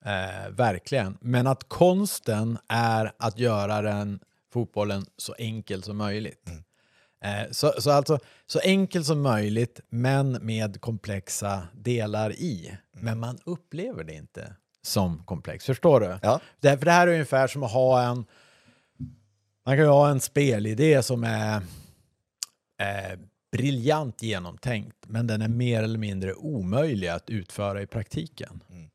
[0.06, 1.18] Uh, verkligen.
[1.20, 4.20] Men att konsten är att göra den
[4.52, 6.48] fotbollen så enkel som möjligt.
[6.48, 7.44] Mm.
[7.44, 12.66] Uh, så, så alltså så enkel som möjligt, men med komplexa delar i.
[12.66, 13.04] Mm.
[13.04, 15.64] Men man upplever det inte som komplex.
[15.64, 16.18] Förstår du?
[16.22, 16.40] Ja.
[16.60, 18.24] Det, för det här är ungefär som att ha en...
[19.66, 21.56] Man kan ju ha en spelidé som är
[22.80, 23.18] eh,
[23.52, 28.60] briljant genomtänkt, men den är mer eller mindre omöjlig att utföra i praktiken.
[28.70, 28.90] Mm.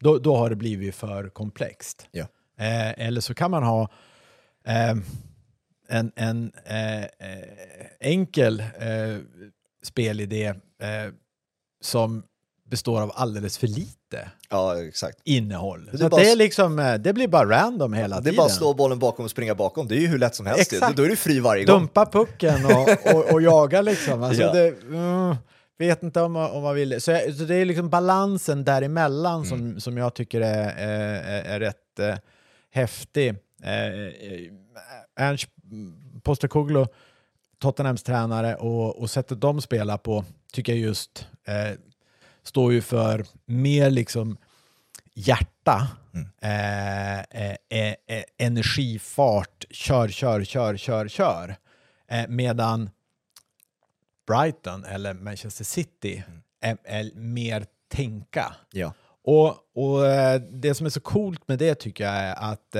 [0.00, 2.06] Då, då har det blivit för komplext.
[2.10, 2.26] Ja.
[2.58, 3.90] Eh, eller så kan man ha
[4.66, 4.94] eh,
[5.88, 7.08] en, en eh, eh,
[8.00, 9.16] enkel eh,
[9.82, 10.54] spelidé
[11.80, 12.22] som
[12.70, 15.18] består av alldeles för lite ja, exakt.
[15.24, 15.88] innehåll.
[15.92, 18.34] Det, så bara, det, är liksom, eh, det blir bara random hela det tiden.
[18.34, 19.88] Det är bara att slå bollen bakom och springa bakom.
[19.88, 20.72] Det är ju hur lätt som helst.
[20.72, 20.96] Exakt.
[20.96, 21.78] Då är du fri varje gång.
[21.78, 24.22] Dumpa pucken och, och, och jaga liksom.
[24.22, 24.52] Alltså ja.
[24.52, 25.36] det, uh,
[25.78, 27.00] vet inte om man, om man vill.
[27.00, 29.48] Så, så det är liksom balansen däremellan mm.
[29.48, 32.14] som, som jag tycker är, är, är rätt äh,
[32.70, 33.28] häftig.
[33.62, 34.12] Äh,
[35.16, 35.48] Ernst
[36.22, 36.86] Postecoglou,
[37.58, 41.78] Tottenhams tränare, och, och sättet de spelar på tycker jag just eh,
[42.42, 44.36] står ju för mer liksom
[45.14, 46.28] hjärta, mm.
[46.42, 51.56] eh, eh, eh, eh energi, fart, kör, kör, kör, kör, kör.
[52.28, 52.90] Medan
[54.28, 56.40] Brighton eller Manchester City mm.
[56.60, 58.54] är, är, mer tänka.
[58.72, 58.92] Ja.
[59.24, 62.76] Och, och eh, det som är så coolt med det tycker jag är att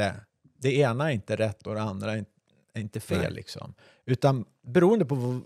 [0.62, 2.24] det ena är inte rätt och det andra är
[2.80, 3.34] inte fel.
[3.34, 3.74] Liksom.
[4.06, 5.40] Utan beroende på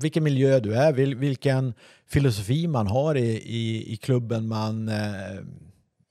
[0.00, 1.74] vilken miljö du är, vil, vilken
[2.06, 5.38] filosofi man har i, i, i klubben man eh,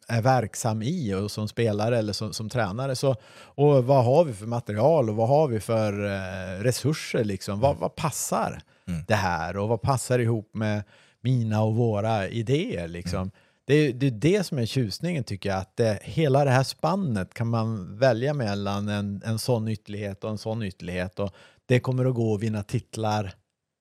[0.08, 2.95] är verksam i och som spelare eller som, som tränare.
[2.95, 7.23] Så, och vad har vi för material och vad har vi för eh, resurser?
[7.23, 7.60] Liksom?
[7.60, 9.06] Vad, vad passar mm.
[9.08, 10.84] det här och vad passar ihop med
[11.21, 12.88] mina och våra idéer?
[12.88, 13.19] Liksom?
[13.19, 13.32] Mm.
[13.65, 16.63] Det är, det är det som är tjusningen tycker jag, att det, hela det här
[16.63, 21.19] spannet kan man välja mellan en, en sån ytterlighet och en sån ytterlighet.
[21.19, 21.34] Och
[21.65, 23.34] det kommer att gå att vinna titlar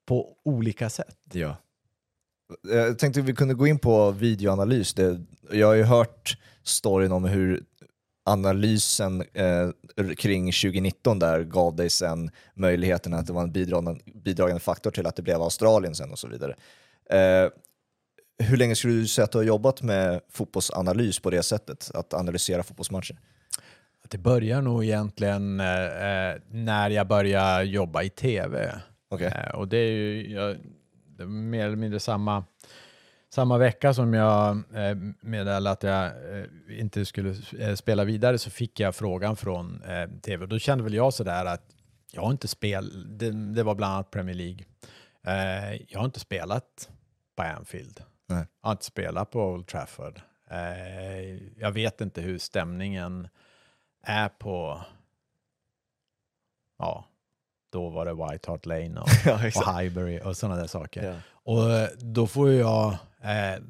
[0.08, 1.16] på olika sätt.
[1.32, 1.56] Ja.
[2.62, 4.94] Jag tänkte att vi kunde gå in på videoanalys.
[4.94, 5.20] Det,
[5.52, 7.64] jag har ju hört storyn om hur
[8.28, 9.70] analysen eh,
[10.16, 15.06] kring 2019 där gav dig sen möjligheten att det var en bidragande, bidragande faktor till
[15.06, 16.56] att det blev Australien sen och så vidare.
[17.10, 17.50] Eh,
[18.38, 22.14] hur länge skulle du säga att du har jobbat med fotbollsanalys på det sättet, att
[22.14, 23.18] analysera fotbollsmatcher?
[24.08, 28.80] Det börjar nog egentligen eh, eh när jag började jobba i tv.
[29.10, 29.26] Okay.
[29.26, 30.56] Eh, och det är ju jag,
[31.16, 32.44] det är mer eller mindre samma,
[33.30, 38.50] samma vecka som jag eh, meddelade att jag eh, inte skulle eh, spela vidare så
[38.50, 39.82] fick jag frågan från
[40.22, 40.46] tv.
[40.46, 41.62] Då kände väl jag sådär att
[42.12, 44.64] jag har inte spelat, det, det, var bland annat Premier League.
[45.88, 46.90] Jag har inte spelat
[47.36, 48.02] på Anfield.
[48.28, 48.46] Nej.
[48.60, 50.20] Jag har inte spelat på Old Trafford.
[51.56, 53.28] jag vet inte hur stämningen
[54.02, 54.82] är på
[56.78, 57.04] ja,
[57.70, 61.02] då var det White Hart Lane och, ja, och Highbury och sådana där saker.
[61.02, 61.14] Ja.
[61.52, 63.62] Och eh, då får jag eh,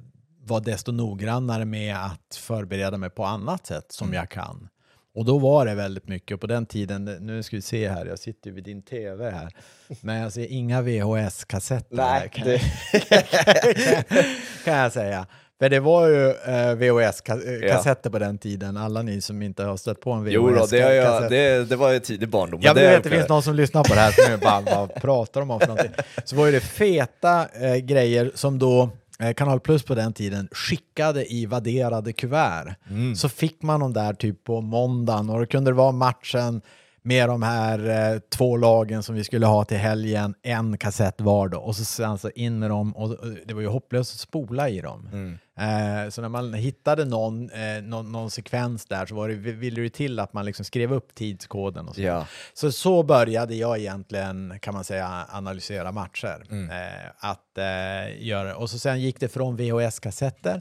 [0.44, 4.16] vara desto noggrannare med att förbereda mig på annat sätt som mm.
[4.16, 4.68] jag kan.
[5.14, 8.06] Och då var det väldigt mycket, och på den tiden, nu ska vi se här,
[8.06, 9.52] jag sitter ju vid din tv här,
[10.00, 11.96] men jag ser inga VHS-kassetter.
[11.96, 12.58] Nej, kan, det-
[14.08, 14.24] kan,
[14.64, 15.26] kan jag säga.
[15.58, 20.00] För det var ju eh, VHS-kassetter på den tiden, alla ni som inte har stött
[20.00, 20.70] på en VHS-kassett.
[20.70, 22.60] Det, jag, det, det var ju tidig barndom.
[22.62, 24.94] Jag vet att det finns någon som lyssnar på det här som nu bara, vad
[24.94, 25.92] pratar de om för någonting?
[26.24, 28.90] Så var ju det feta eh, grejer som då
[29.20, 32.74] eh, Kanal Plus på den tiden skickade i vadderade kuvert.
[32.90, 33.14] Mm.
[33.14, 36.62] Så fick man dem där typ på måndagen och då kunde det vara matchen
[37.08, 41.48] med de här eh, två lagen som vi skulle ha till helgen, en kassett var
[41.48, 41.58] då.
[41.58, 44.68] Och så sen så in med dem och och det var ju hopplöst att spola
[44.68, 45.08] i dem.
[45.12, 45.38] Mm.
[45.58, 49.82] Eh, så när man hittade någon, eh, någon, någon sekvens där så var det, ville
[49.82, 52.00] det till att man liksom skrev upp tidskoden och så.
[52.00, 52.26] Ja.
[52.54, 56.44] Så så började jag egentligen, kan man säga, analysera matcher.
[56.50, 58.56] Eh, att eh, göra.
[58.56, 60.60] Och så sen gick det från VHS-kassetter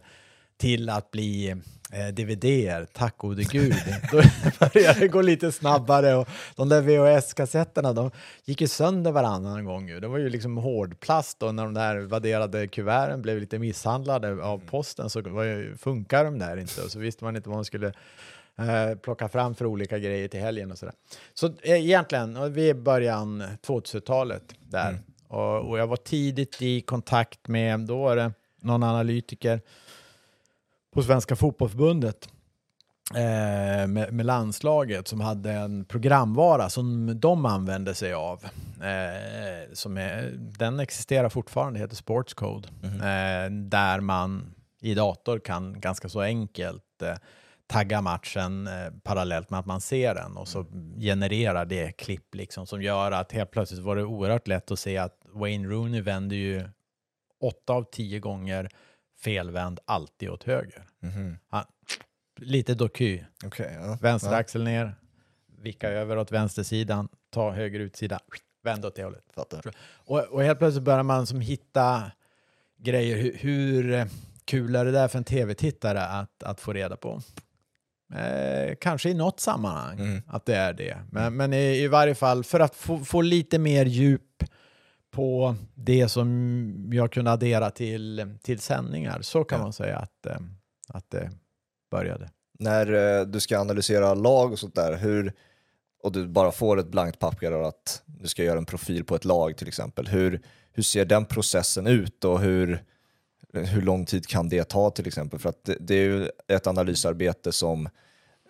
[0.57, 1.55] till att bli
[1.91, 3.75] eh, DVD-er, tack gode gud.
[4.11, 4.21] Då
[4.59, 8.11] började det gå lite snabbare och de där VHS-kassetterna, de
[8.45, 9.89] gick ju sönder varannan gång.
[9.89, 9.99] Ju.
[9.99, 14.61] Det var ju liksom hårdplast och när de där vadderade kuverten blev lite misshandlade av
[14.69, 17.65] posten så var ju, funkar de där inte och så visste man inte vad man
[17.65, 17.87] skulle
[18.57, 20.95] eh, plocka fram för olika grejer till helgen och sådär.
[21.33, 26.81] Så eh, egentligen, vi är i början 2000-talet där och, och jag var tidigt i
[26.81, 29.61] kontakt med, då var det någon analytiker
[30.93, 32.29] på Svenska Fotbollförbundet
[33.15, 38.43] eh, med, med landslaget som hade en programvara som de använde sig av.
[38.81, 42.67] Eh, som är, den existerar fortfarande, heter Sportscode.
[42.83, 47.15] Eh, där man i dator kan ganska så enkelt eh,
[47.67, 50.65] tagga matchen eh, parallellt med att man ser den och så
[50.99, 54.97] genererar det klipp liksom som gör att helt plötsligt var det oerhört lätt att se
[54.97, 56.69] att Wayne Rooney vänder ju
[57.41, 58.69] åtta av tio gånger
[59.19, 60.83] felvänd alltid åt höger.
[60.99, 61.37] Mhm.
[61.49, 61.63] Han,
[62.39, 63.23] lite doky.
[63.45, 63.97] Okej, ja.
[64.01, 64.37] Vänster ja.
[64.37, 64.95] axel ner,
[65.61, 68.19] vicka över åt vänstersidan, ta höger utsida,
[68.63, 69.23] vänd åt det hållet.
[69.93, 72.11] Och, och helt plötsligt börjar man som hitta
[72.77, 73.17] grejer.
[73.17, 74.05] Hur, hur eh,
[74.45, 77.21] kul är det där för en tv-tittare att, att få reda på?
[78.13, 80.21] Eh, kanske i något sammanhang Mm.
[80.27, 80.97] att det är det.
[81.11, 84.43] Men, men i, i varje fall för att få, få lite mer djup
[85.17, 89.63] på det som jag kunde addera till, till sändningar så kan Ja.
[89.63, 90.37] man säga att, eh,
[90.89, 91.31] att det
[91.91, 92.29] började.
[92.59, 95.33] När eh, du ska analysera lag och sånt där, hur,
[96.03, 99.15] och du bara får ett blankt papper och att du ska göra en profil på
[99.15, 102.83] ett lag till exempel, hur, hur ser den processen ut och hur,
[103.53, 105.39] hur lång tid kan det ta till exempel?
[105.39, 107.85] För att det, det är ju ett analysarbete som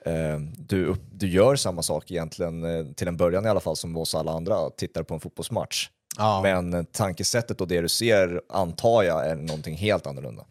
[0.06, 4.16] eh, du, du gör samma sak egentligen, till en början i alla fall, som oss
[4.16, 5.90] alla andra, tittar på en fotbollsmatch.
[6.18, 6.42] Ja.
[6.44, 10.46] Men tankesättet och det du ser antar jag är någonting helt annorlunda.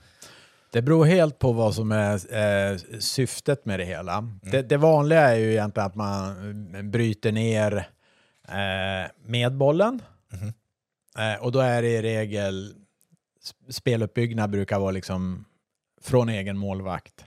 [0.72, 4.29] Det beror helt på vad som är eh, syftet med det hela.
[4.42, 7.76] Det, det vanliga är ju egentligen att man bryter ner
[8.48, 10.02] eh, med bollen.
[11.18, 12.74] Eh, och då är det i regel
[13.44, 15.44] sp- speluppbyggnad brukar vara liksom
[16.02, 17.24] från egen målvakt.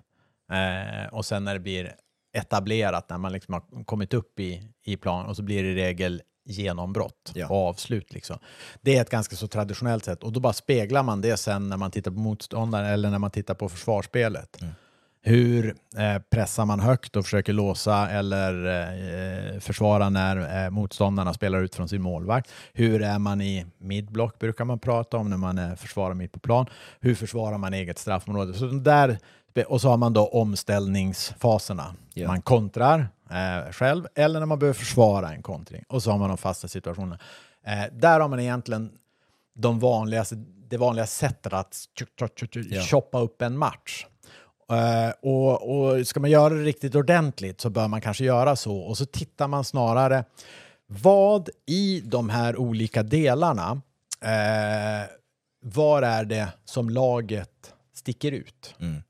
[0.51, 1.95] Eh, och sen när det blir
[2.33, 5.75] etablerat, när man liksom har kommit upp i, i plan och så blir det i
[5.75, 7.47] regel genombrott Ja.
[7.47, 8.13] och avslut.
[8.13, 8.37] Liksom.
[8.81, 11.77] Det är ett ganska så traditionellt sätt och då bara speglar man det sen när
[11.77, 14.57] man tittar på motståndaren eller när man tittar på försvarsspelet.
[15.21, 18.65] Hur eh, pressar man högt och försöker låsa eller
[19.53, 22.51] eh, försvara när eh, motståndarna spelar ut från sin målvakt?
[22.73, 26.39] Hur är man i midblock brukar man prata om när man eh, försvarar mitt på
[26.39, 26.65] plan.
[26.99, 28.53] Hur försvarar man eget straffområde?
[28.53, 29.17] Så där,
[29.67, 31.95] och så har man då omställningsfaserna.
[32.13, 32.27] Ja.
[32.27, 35.83] Man kontrar eh, själv eller när man behöver försvara en kontring.
[35.89, 37.19] Och så har man de fasta situationerna.
[37.65, 38.91] Eh, där har man egentligen
[39.55, 40.35] de vanligaste,
[40.69, 42.81] det vanliga sättet att tju- Ja.
[42.81, 44.05] choppa upp en match.
[44.71, 48.77] Eh, och, och ska man göra det riktigt ordentligt så bör man kanske göra så.
[48.77, 50.23] Och så tittar man snarare
[50.87, 53.81] vad i de här olika delarna,
[54.21, 55.09] eh,
[55.61, 58.75] var är det som laget sticker ut?
[58.79, 59.01] Mm.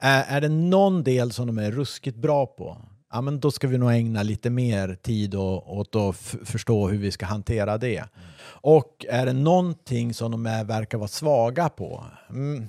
[0.00, 2.76] Är, är det någon del som de är ruskigt bra på,
[3.12, 7.10] ja, men då ska vi nog ägna lite mer tid åt att förstå hur vi
[7.10, 8.04] ska hantera det.
[8.46, 12.66] Och är det någonting som de är, verkar vara svaga på, mm,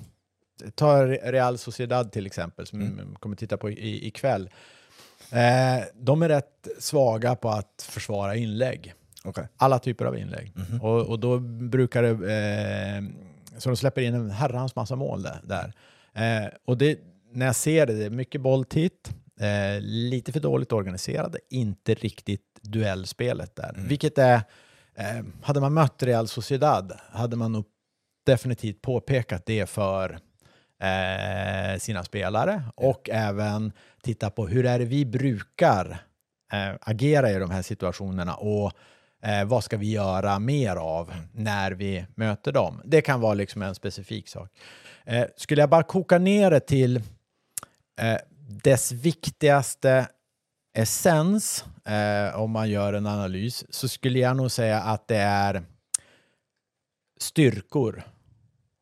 [0.74, 2.96] ta Real Sociedad till exempel, som Mm.
[3.10, 4.50] vi kommer titta på i- ikväll.
[5.32, 9.48] Eh, de är rätt svaga på att försvara inlägg Okej.
[9.56, 10.52] alla typer av inlägg.
[10.82, 12.32] Och, och då brukar det...
[12.32, 13.02] Eh,
[13.58, 15.40] så de släpper in en herrans massa mål där.
[15.44, 15.72] där.
[16.14, 16.98] Eh, och det,
[17.32, 22.42] när jag ser det, det är mycket bolltitt, eh, lite för dåligt organiserade, inte riktigt
[22.62, 23.74] duellspelet där.
[23.76, 24.42] Vilket är...
[24.94, 27.64] Eh, hade man mött Real Sociedad hade man nog
[28.26, 30.18] definitivt påpekat det för
[30.82, 33.72] eh, sina spelare och även
[34.02, 35.90] titta på hur är det vi brukar
[36.52, 38.72] eh, agera i de här situationerna och
[39.22, 42.82] eh, vad ska vi göra mer av när vi möter dem.
[42.84, 44.50] Det kan vara liksom en specifik sak.
[45.36, 47.02] Skulle jag bara koka ner det till
[48.48, 50.08] dess viktigaste
[50.74, 55.62] essens, eh, om man gör en analys, så skulle jag nog säga att det är
[57.20, 58.02] styrkor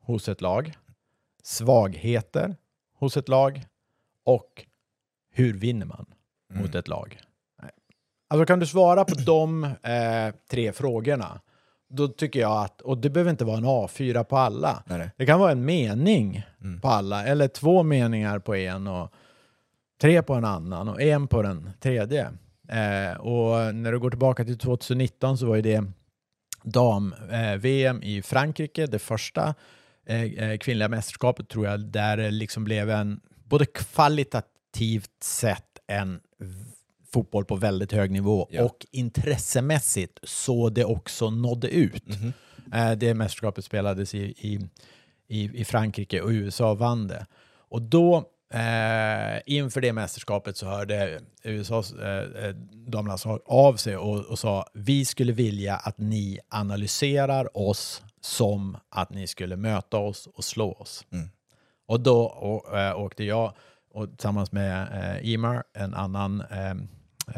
[0.03, 0.77] hos ett lag,
[1.43, 2.57] svagheter
[2.99, 3.65] hos ett lag
[4.25, 4.67] och
[5.31, 6.07] hur vinner man
[6.55, 7.21] mot ett lag.
[8.29, 11.41] Alltså kan du svara på de eh, tre frågorna,
[11.89, 15.11] då tycker jag att, och det behöver inte vara en A4 på alla, Nej, nej.
[15.17, 16.43] det kan vara en mening
[16.83, 19.13] på alla, eller två meningar på en och
[20.01, 22.23] tre på en annan och en på den tredje.
[22.69, 25.85] Eh, och när du går tillbaka till 2019 så var ju det
[26.63, 29.55] dam-VM i Frankrike, det första
[30.07, 36.21] eh, eh, kvinnliga mästerskapet tror jag, där det liksom blev en, både kvalitativt sett, en
[37.13, 38.65] fotboll på väldigt hög nivå Ja.
[38.65, 42.05] och intressemässigt så det också nådde ut.
[42.75, 44.61] Eh, det mästerskapet spelades i, i,
[45.29, 47.27] i, i Frankrike och USA vann det.
[47.69, 52.55] Och då, eh, inför det mästerskapet så hörde USAs eh, eh,
[52.87, 59.11] damlandslag av sig och, och sa vi skulle vilja att ni analyserar oss som att
[59.11, 61.07] ni skulle möta oss och slå oss.
[61.87, 63.55] Och då å, äh, åkte jag
[63.97, 66.71] och tillsammans med äh, Imar, en annan eh,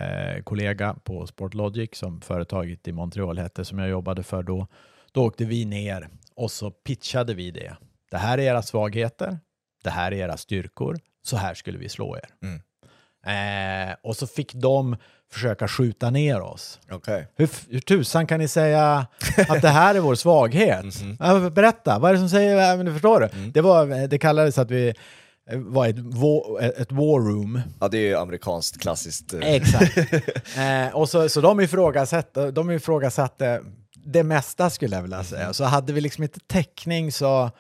[0.05, 4.66] eh, kollega på Sportlogic som företaget i Montreal hette som jag jobbade för då.
[5.12, 7.77] Då åkte vi ner och så pitchade vi det.
[8.11, 9.38] Det här är era svagheter.
[9.85, 10.97] Det här är era styrkor.
[11.25, 12.25] Så här skulle vi slå er.
[13.27, 14.97] Eh, och så fick de
[15.33, 16.79] försöka skjuta ner oss.
[16.91, 17.29] Okej.
[17.37, 19.07] Hur, hur tusan kan ni säga
[19.49, 20.85] att det här är vår svaghet?
[21.21, 23.31] Ja, berätta, vad är det som säger, men du förstår det?
[23.55, 24.88] Det, var, det kallades att vi
[25.51, 27.61] eh, var ett, war, ett war room.
[27.81, 29.35] Ja, det är ju amerikanskt klassiskt.
[29.35, 29.97] eh, Exakt.
[30.57, 33.61] eh, och så, så de ifrågasatte, de ifrågasatte
[33.95, 35.53] det mesta skulle jag vilja säga.
[35.53, 37.51] Så hade vi liksom inte täckning så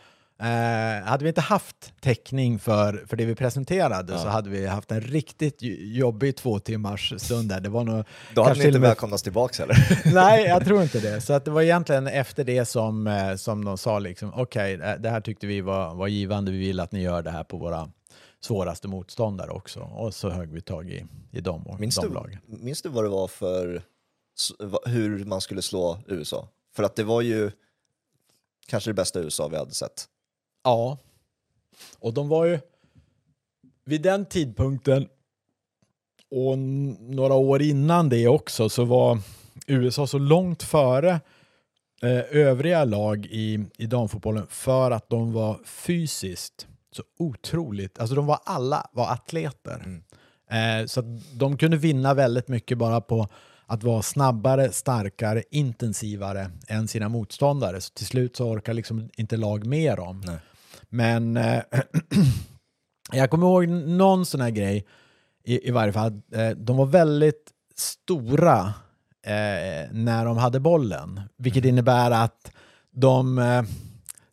[0.42, 4.90] Eh, hade vi inte haft täckning för, för det vi presenterade så hade vi haft
[4.90, 7.60] en riktigt jobbig två timmars stund där.
[7.60, 10.02] Det var nog Då hade ni inte och med välkomnats tillbaka heller.
[10.14, 11.20] Nej, jag tror inte det.
[11.20, 14.94] Så att det var egentligen efter det som, eh, som de sa liksom, okej, eh,
[14.94, 17.56] det här tyckte vi var, var givande, vi vill att ni gör det här på
[17.56, 17.88] våra
[18.40, 19.80] svåraste motståndare också.
[19.80, 22.38] Och så högg vi tag i, i dem, Minns de du, lagen.
[22.46, 23.82] minns du vad det var för
[24.86, 26.48] hur man skulle slå USA?
[26.76, 27.50] För att det var ju
[28.66, 30.08] kanske det bästa USA vi hade sett.
[30.64, 30.98] Ja,
[31.98, 32.58] och de var ju
[33.84, 35.08] vid den tidpunkten
[36.30, 36.58] och
[36.98, 39.18] några år innan det också så var
[39.66, 41.20] USA så långt före
[42.02, 48.26] eh, övriga lag i, i damfotbollen för att de var fysiskt så otroligt, alltså de
[48.26, 50.02] var alla var atleter.
[50.50, 53.28] Eh, så de kunde vinna väldigt mycket bara på
[53.68, 57.80] att vara snabbare, starkare, intensivare än sina motståndare.
[57.80, 60.22] Så till slut så orkar liksom inte lag med dem.
[60.26, 60.38] Nej.
[60.88, 61.62] Men eh,
[63.12, 64.86] jag kommer ihåg någon sån här grej,
[65.44, 68.74] i, i varje fall, eh, de var väldigt stora
[69.26, 71.20] eh, när de hade bollen.
[71.36, 72.52] Vilket innebär att
[72.90, 73.62] de, eh,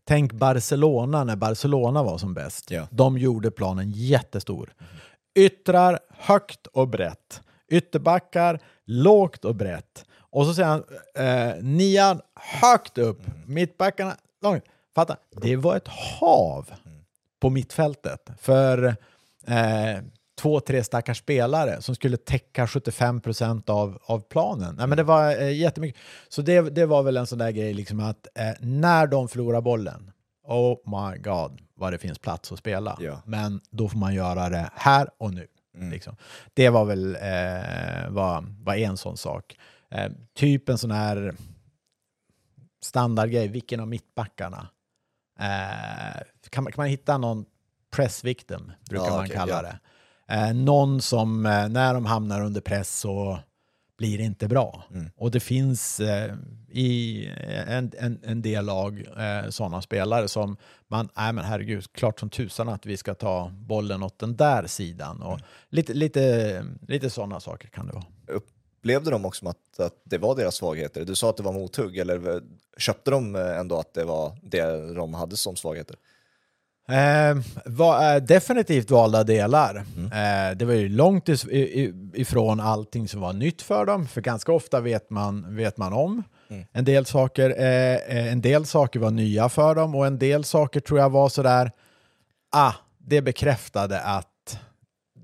[0.04, 2.72] tänk Barcelona när Barcelona var som bäst.
[2.72, 2.88] Ja.
[2.92, 4.74] De gjorde planen jättestor.
[5.36, 7.42] Yttrar högt och brett.
[7.72, 10.06] Ytterbackar lågt och brett.
[10.18, 10.84] Och så säger han
[11.16, 12.22] eh, nian
[12.62, 13.22] högt upp.
[13.46, 14.64] Mittbackarna långt.
[14.96, 16.70] Fatta, det var ett hav
[17.40, 18.96] på mittfältet för
[19.48, 20.02] eh,
[20.36, 24.76] två, tre stackars spelare som skulle täcka 75 procent av, av planen.
[24.76, 26.02] Nej, men det var eh, jättemycket.
[26.30, 29.62] Så det, det var väl en sån där grej, liksom att eh, när de förlorar
[29.62, 30.12] bollen,
[30.48, 32.98] oh my god, vad det finns plats att spela.
[33.00, 33.22] Ja.
[33.26, 35.48] Men då får man göra det här och nu.
[35.80, 36.16] Liksom.
[36.54, 39.58] Det var väl eh, var, var en sån sak.
[39.92, 41.36] Eh, typ en sån här
[42.82, 44.68] standardgrej, vilken av mittbackarna?
[45.40, 47.46] Eh, kan, man, kan man hitta någon
[47.92, 49.62] press victim, brukar Ja, man okej, kalla ja.
[49.62, 49.80] det.
[50.36, 53.40] Eh, någon som, eh, när de hamnar under press så
[53.98, 54.84] blir inte bra.
[54.94, 55.12] Mm.
[55.16, 56.34] Och det finns eh,
[56.70, 57.26] i
[57.68, 62.30] en, en, en del lag eh, sådana spelare som man, nej men herregud, klart som
[62.30, 65.22] tusan att vi ska ta bollen åt den där sidan.
[65.22, 65.46] Och Mm.
[65.70, 68.06] lite, lite, lite sådana saker kan det vara.
[68.28, 71.06] Upplevde de också att, att det var deras svagheter?
[71.06, 72.42] Du sa att det var mothugg, eller
[72.78, 75.96] köpte de eh, ändå att det var det de hade som svagheter?
[76.88, 79.86] Eh, var, eh, definitivt valda delar.
[79.98, 80.06] Mm.
[80.06, 81.30] Eh, det var ju långt
[82.14, 86.24] ifrån allting som var nytt för dem, för ganska ofta vet man, vet man om.
[86.50, 86.66] Mm.
[86.72, 90.44] En, del saker, eh, eh, en del saker var nya för dem och en del
[90.44, 91.72] saker tror jag var sådär,
[92.52, 94.60] ah, det bekräftade att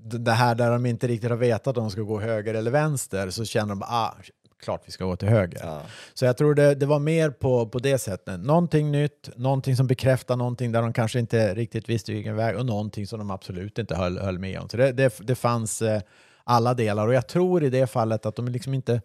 [0.04, 3.30] det här där de inte riktigt har vetat om de ska gå höger eller vänster
[3.30, 4.14] så känner de ah,
[4.62, 5.60] klart vi ska gå till höger.
[5.62, 5.82] Ja.
[6.14, 8.40] Så jag tror det, det var mer på, på det sättet.
[8.40, 12.66] Någonting nytt, någonting som bekräftar någonting där de kanske inte riktigt visste vilken väg och
[12.66, 14.68] någonting som de absolut inte höll, höll med om.
[14.68, 16.02] Så det, det, det fanns eh,
[16.44, 19.00] alla delar och jag tror i det fallet att de liksom inte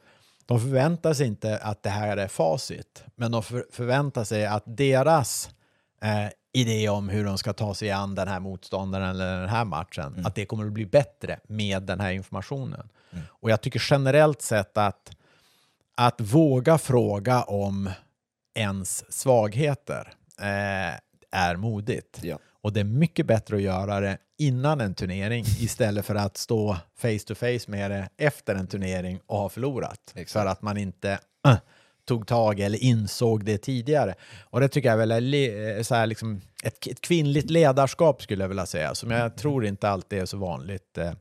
[0.45, 4.63] de förväntar sig inte att det här är facit, men de för, förväntar sig att
[4.65, 5.49] deras
[6.01, 9.65] eh, idé om hur de ska ta sig an den här motståndaren eller den här
[9.65, 12.89] matchen, att det kommer att bli bättre med den här informationen.
[13.25, 15.16] Och jag tycker generellt sett att
[15.97, 17.89] att våga fråga om
[18.55, 20.99] ens svagheter eh,
[21.31, 22.19] är modigt.
[22.21, 22.39] Ja.
[22.61, 26.77] Och det är mycket bättre att göra det innan en turnering istället för att stå
[26.97, 30.13] face to face med det efter en turnering och ha förlorat.
[30.15, 30.31] Exakt.
[30.31, 31.57] För att man inte äh,
[32.05, 34.15] tog tag eller insåg det tidigare.
[34.43, 38.43] Och det tycker jag väl är eh, så här liksom ett, ett kvinnligt ledarskap skulle
[38.43, 40.97] jag vilja säga, som jag tror inte alltid är så vanligt.
[40.97, 41.11] Eh,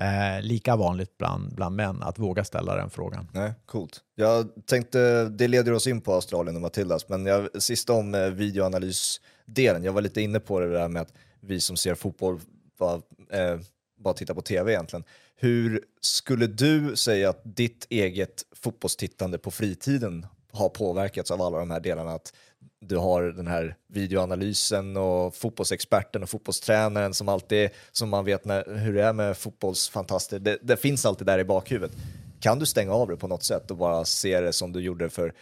[0.00, 3.28] eh, lika vanligt bland, bland män att våga ställa den frågan.
[3.32, 4.00] Nej, coolt.
[4.14, 8.26] Jag tänkte, det leder oss in på Australien och Matildas, men jag, sist om eh,
[8.26, 12.40] videoanalysdelen, jag var lite inne på det där med att vi som ser fotboll
[12.78, 12.94] bara,
[13.30, 13.60] eh,
[13.98, 15.04] bara tittar på tv egentligen.
[15.36, 21.70] Hur skulle du säga att ditt eget fotbollstittande på fritiden har påverkats av alla de
[21.70, 22.12] här delarna?
[22.12, 22.32] Att
[22.80, 28.76] du har den här videoanalysen och fotbollsexperten och fotbollstränaren som alltid, som man vet när,
[28.76, 31.96] hur det är med fotbollsfantaster, det, det finns alltid där i bakhuvudet.
[32.40, 35.08] Kan du stänga av det på något sätt och bara se det som du gjorde
[35.08, 35.32] för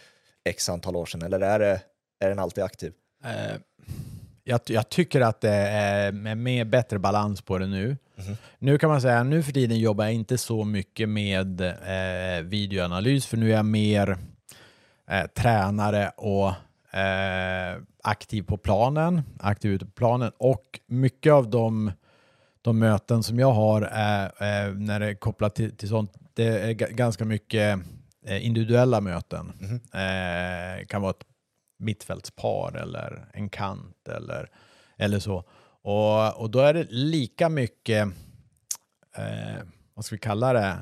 [0.43, 1.81] x antal år sedan eller är, det,
[2.19, 2.93] är den alltid aktiv?
[3.23, 3.57] Eh,
[4.43, 7.97] jag, jag tycker att det är med, bättre balans på det nu.
[8.59, 13.25] Nu kan man säga nu för tiden jobbar jag inte så mycket med eh, videoanalys
[13.25, 14.17] för nu är jag mer
[15.09, 16.53] eh, tränare och
[16.95, 21.91] eh, aktiv på planen, aktiv ute på planen och mycket av de,
[22.61, 26.69] de möten som jag har eh, när det är kopplat till, till sånt, det är
[26.73, 27.79] ga- ganska mycket
[28.25, 29.51] eh, individuella möten.
[29.93, 31.25] Eh, kan vara ett
[31.79, 34.49] mittfältspar eller en kant eller,
[34.97, 35.43] eller så.
[35.81, 38.07] Och, och då är det lika mycket,
[39.17, 40.77] eh, vad ska vi kalla det,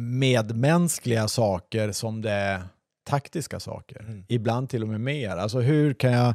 [0.00, 2.62] medmänskliga saker som det är
[3.08, 4.24] taktiska saker.
[4.28, 5.36] Ibland till och med mer.
[5.36, 6.34] Alltså hur kan jag,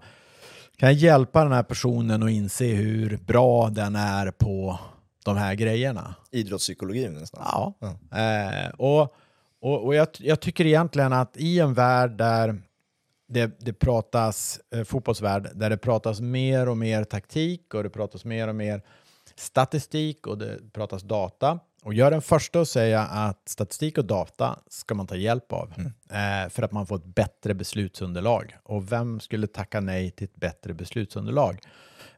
[0.77, 4.79] kan jag hjälpa den här personen att inse hur bra den är på
[5.25, 6.15] de här grejerna?
[6.31, 7.41] Idrottspsykologi nästan.
[7.51, 7.73] Ja.
[8.19, 9.15] Eh, och
[9.63, 12.61] och, och jag, jag tycker egentligen att i en värld där
[13.27, 18.25] det, det pratas, eh, fotbollsvärld, där det pratas mer och mer taktik och det pratas
[18.25, 18.81] mer och mer
[19.35, 21.59] statistik och det pratas data.
[21.83, 25.53] Och jag är den första att säga att statistik och data ska man ta hjälp
[25.53, 25.73] av
[26.09, 28.57] eh, för att man får ett bättre beslutsunderlag.
[28.63, 31.59] Och vem skulle tacka nej till ett bättre beslutsunderlag?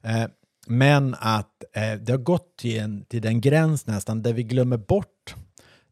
[0.02, 0.26] Eh,
[0.68, 4.78] men att eh, det har gått till, en, till den gräns nästan där vi glömmer
[4.78, 5.36] bort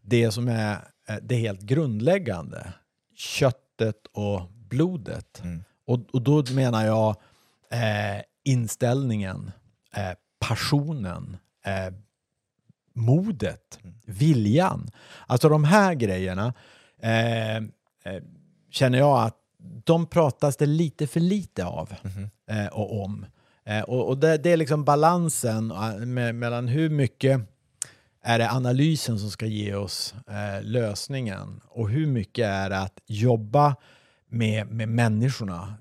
[0.02, 0.78] det som är
[1.22, 2.74] det helt grundläggande.
[3.16, 5.42] Köttet och blodet.
[5.86, 7.16] Och, och då menar jag
[7.72, 9.52] eh, inställningen,
[9.96, 11.94] eh, passionen, eh,
[12.94, 14.92] modet, viljan.
[15.28, 16.54] Alltså de här grejerna
[17.02, 17.64] eh, eh,
[18.72, 19.38] känner jag att
[19.84, 21.94] de pratas det lite för lite av
[22.50, 23.26] eh, och om.
[23.66, 27.42] Eh, och och det, det är liksom balansen eh, med, mellan hur mycket
[28.24, 33.00] är det analysen som ska ge oss eh, lösningen och hur mycket är det att
[33.06, 33.76] jobba
[34.28, 35.74] med, med människorna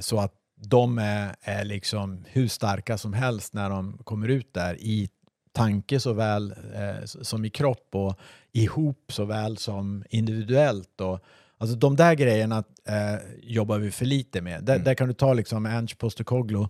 [0.00, 4.76] så att de är, är liksom hur starka som helst när de kommer ut där
[4.80, 5.08] i
[5.54, 8.18] tanke såväl eh, som i kropp och
[8.52, 11.00] ihop såväl som individuellt.
[11.00, 11.24] Och,
[11.58, 14.64] alltså de där grejerna eh, jobbar vi för lite med.
[14.64, 16.68] Där, där kan du ta liksom Ange Postecoglou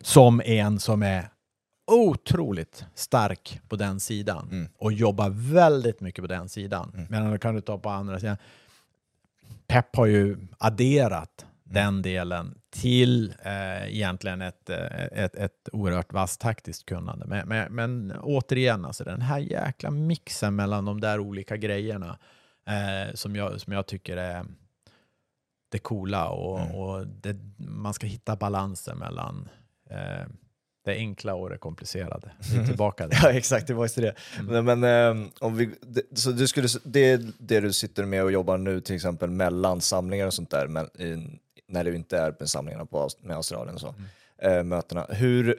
[0.00, 1.28] som en som är
[1.86, 7.06] otroligt stark på den sidan och jobbar väldigt mycket på den sidan.
[7.08, 8.36] Men då kan du ta på andra sidan.
[9.66, 16.40] Pep har ju adderat den delen till eh, egentligen ett, eh, ett, ett oerhört vasst
[16.40, 17.26] taktiskt kunnande.
[17.26, 22.18] Men, men, men återigen, alltså den här jäkla mixen mellan de där olika grejerna
[22.66, 24.44] eh, som, jag, som jag tycker är
[25.68, 29.48] det coola och, och det, man ska hitta balansen mellan
[29.90, 30.26] eh,
[30.84, 32.32] det enkla och det komplicerade.
[32.52, 33.18] Vi är tillbaka där.
[33.22, 34.14] Ja exakt, det var just det.
[34.42, 38.24] Men, men eh, om vi, det, så du skulle, det är det du sitter med
[38.24, 42.18] och jobbar nu till exempel mellan samlingar och sånt där, men, i, när du inte
[42.18, 43.94] är med samlingarna på, med Australien och så,
[44.38, 45.06] eh, mötena.
[45.10, 45.58] Hur,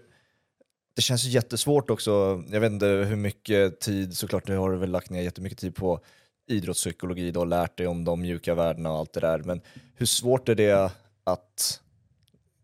[0.95, 4.89] det känns ju jättesvårt också, jag vet inte hur mycket tid, såklart du har väl
[4.91, 5.99] lagt ner jättemycket tid på
[6.47, 9.61] idrottspsykologi då, lärt dig om de mjuka värdena och allt det där, men
[9.95, 10.91] hur svårt är det
[11.23, 11.81] att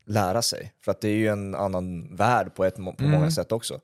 [0.06, 0.74] lära sig.
[0.82, 3.12] För att det är ju en annan värld på, ett, på Mm.
[3.12, 3.80] många sätt också.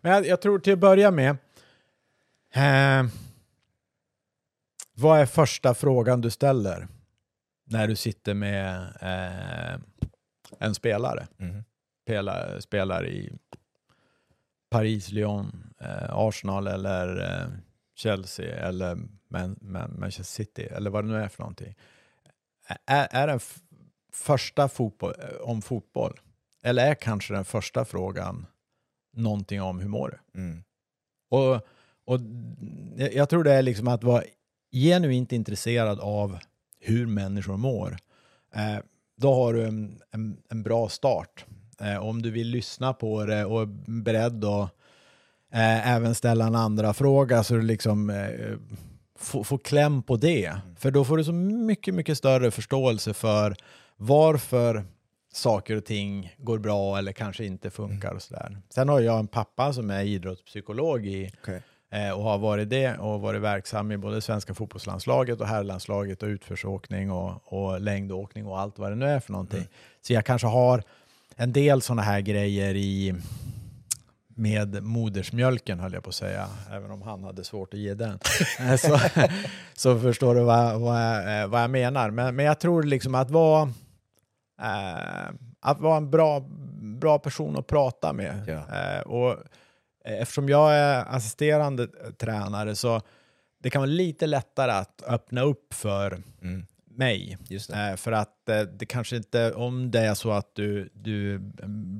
[0.00, 1.30] Men jag, jag tror till att börja med,
[2.54, 3.06] eh,
[4.94, 6.88] vad är första frågan du ställer
[7.64, 9.80] när du sitter med eh,
[10.58, 11.26] en spelare?
[11.36, 11.64] Mhm.
[12.02, 13.32] Spelar, spelar i
[14.70, 17.48] Paris, Lyon, eh, Arsenal eller eh,
[17.94, 18.98] Chelsea eller
[19.28, 21.74] Man, Man, Manchester City eller vad det nu är för någonting.
[22.86, 23.40] Är, är den
[24.12, 26.20] första fotboll, eh, om fotboll
[26.64, 28.46] eller är kanske den första frågan
[29.16, 30.40] någonting om hur mår du?
[30.40, 30.64] Mm.
[31.30, 31.54] Och,
[32.04, 32.20] och
[32.96, 34.22] jag jag tror det är liksom att vara
[34.72, 36.38] genuint intresserad av
[36.84, 37.96] hur människor mår.
[38.54, 38.78] Eh,
[39.16, 41.44] då har du en, en, en bra start.
[41.80, 43.68] Eh, om du vill lyssna på det och är
[44.02, 44.70] beredd att
[45.52, 48.12] eh, även ställa en andra fråga så du liksom
[49.18, 50.56] får få kläm på det.
[50.78, 53.56] För då får du så mycket, mycket större förståelse för
[53.96, 54.84] varför
[55.32, 58.58] saker och ting går bra eller kanske inte funkar och sådär.
[58.70, 61.62] Sen har jag en pappa som är idrottspsykolog i, Okej.
[61.94, 66.26] Eh, och har varit det och varit verksam i både svenska fotbollslandslaget och herrlandslaget och
[66.26, 69.68] utförsåkning och, och längdåkning och allt vad det nu är för någonting.
[70.02, 70.82] Så jag kanske har
[71.36, 73.14] en del sådana här grejer i
[74.36, 78.18] med modersmjölken höll jag på att säga, även om han hade svårt att ge den.
[78.60, 78.98] Eh, så,
[79.74, 82.10] så förstår du vad, vad, jag, eh, vad jag menar.
[82.10, 83.62] Men, men jag tror liksom att vara,
[84.60, 86.44] eh, att vara en bra,
[87.00, 88.44] bra person att prata med.
[88.46, 88.78] Ja.
[88.78, 89.36] Eh, och
[90.04, 91.86] eftersom jag är assisterande
[92.18, 93.00] tränare så
[93.62, 96.66] det kan vara lite lättare att öppna upp för Mm.
[96.96, 97.38] mig.
[97.72, 101.38] Eh, för att eh, det kanske inte, om det är så att du, du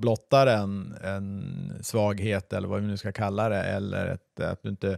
[0.00, 4.68] blottar en, en svaghet eller vad vi nu ska kalla det, eller ett, att du
[4.68, 4.96] inte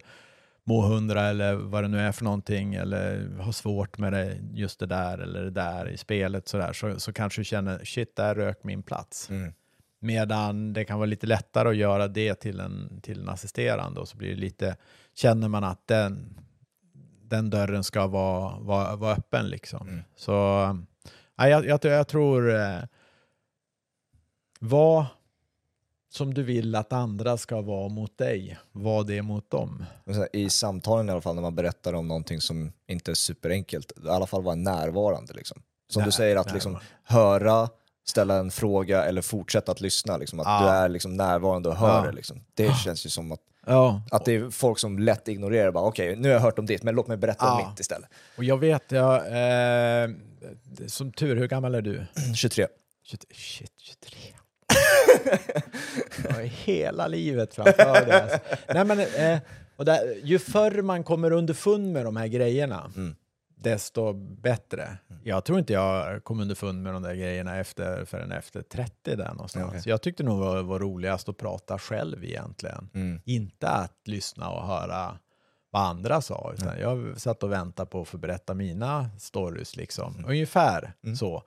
[0.65, 4.81] mår hundra eller vad det nu är för någonting, eller har svårt med det, just
[4.81, 8.35] det där eller det där i spelet sådär, så, så kanske du känner shit, där
[8.35, 9.31] rök min plats.
[9.31, 9.53] Mm.
[9.99, 14.09] Medan det kan vara lite lättare att göra det till en, till en assisterande och
[14.09, 14.77] så blir det lite,
[15.15, 16.41] känner man att den,
[17.23, 19.89] den dörren ska vara, vara, vara öppen liksom.
[19.89, 20.05] Mm.
[20.17, 20.33] Så
[21.37, 22.81] ja, jag, jag, jag tror, eh,
[24.61, 25.07] var
[26.17, 29.85] som du vill att andra ska vara mot dig, var det mot dem.
[30.33, 34.09] I samtalen i alla fall när man berättar om någonting som inte är superenkelt, i
[34.09, 35.33] alla fall vara närvarande.
[35.33, 35.63] Liksom.
[35.89, 37.69] Som Nej, du säger, att liksom, höra,
[38.09, 40.17] ställa en fråga eller fortsätta att lyssna.
[40.17, 40.61] Liksom, att Ja.
[40.63, 42.07] du är liksom, närvarande och hör Ja.
[42.11, 42.13] det.
[42.13, 42.41] Liksom.
[42.55, 46.17] Det känns ju som att, Ja, att det är folk som lätt ignorerar, bara okej
[46.17, 48.09] nu har jag hört om ditt, men låt mig berätta om mitt istället.
[48.37, 50.11] och jag vet, jag, eh,
[50.87, 52.07] som tur, hur gammal är du?
[52.37, 52.67] 23.
[53.05, 54.21] 23, shit, 23.
[56.25, 58.21] Jag har hela livet framför dig.
[58.21, 58.39] Alltså.
[58.75, 59.39] Nej, men, eh,
[59.77, 63.17] och där, ju förr man kommer underfund med de här grejerna, Mm.
[63.57, 64.99] Desto bättre.
[65.25, 69.29] Jag tror inte jag kom underfund med de där grejerna efter, förrän efter 30 där
[69.29, 69.69] någonstans.
[69.69, 69.83] Okej.
[69.85, 72.91] Jag tyckte nog var, var roligast att prata själv egentligen.
[72.95, 73.21] Mm.
[73.25, 75.19] Inte att lyssna och höra
[75.71, 80.25] vad andra sa, utan jag satt och väntade på att få berätta mina stories liksom.
[80.29, 81.43] Ungefär så.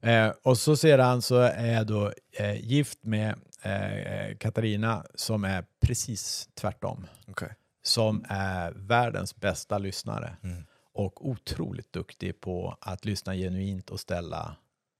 [0.00, 5.64] Eh, och så sedan så är jag då eh, gift med eh, Katarina som är
[5.80, 7.06] precis tvärtom.
[7.28, 7.48] Okej.
[7.82, 10.64] Som är världens bästa lyssnare Mm.
[10.94, 14.56] Och otroligt duktig på att lyssna genuint och ställa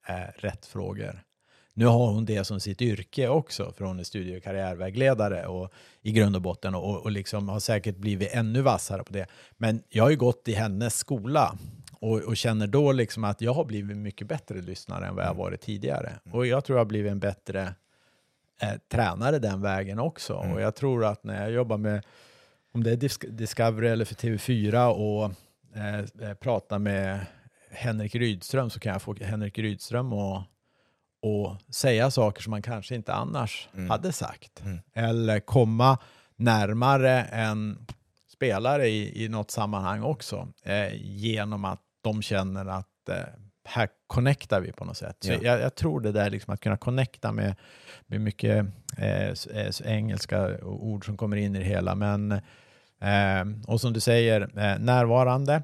[0.09, 1.23] eh, rätt frågor.
[1.77, 5.73] Nu har hon det som sitt yrke också, för hon är studie och karriärvägledare och
[6.03, 9.27] i grund och botten och, och liksom har säkert blivit ännu vassare på det.
[9.57, 11.59] Men jag har ju gått i hennes skola
[11.93, 15.35] och, och känner då liksom att jag har blivit mycket bättre lyssnare än vad jag
[15.35, 16.13] varit tidigare.
[16.33, 17.75] Och jag tror jag har blivit en bättre
[18.61, 20.35] eh, tränare den vägen också.
[20.35, 22.05] Och jag tror att när jag jobbar med,
[22.73, 25.31] om det är Dis- Discovery eller för TV4 och
[25.75, 27.27] eh, eh, pratar med
[27.70, 30.47] Henrik Rydström så kan jag få Henrik Rydström att
[31.22, 34.62] och säga saker som man kanske inte annars hade sagt.
[34.64, 34.79] Mm.
[34.95, 35.99] Eller komma
[36.37, 37.87] närmare en
[38.33, 40.49] spelare i, i något sammanhang också.
[40.62, 43.16] Eh, genom att de känner att eh,
[43.64, 45.16] här connectar vi på något sätt.
[45.20, 45.39] Så Ja.
[45.43, 47.57] jag, jag tror det där liksom att kunna connecta med,
[48.07, 48.66] med mycket
[48.99, 51.95] eh, eh, engelska ord som kommer in i det hela.
[51.95, 52.41] Men,
[53.67, 55.63] och som du säger, eh, närvarande.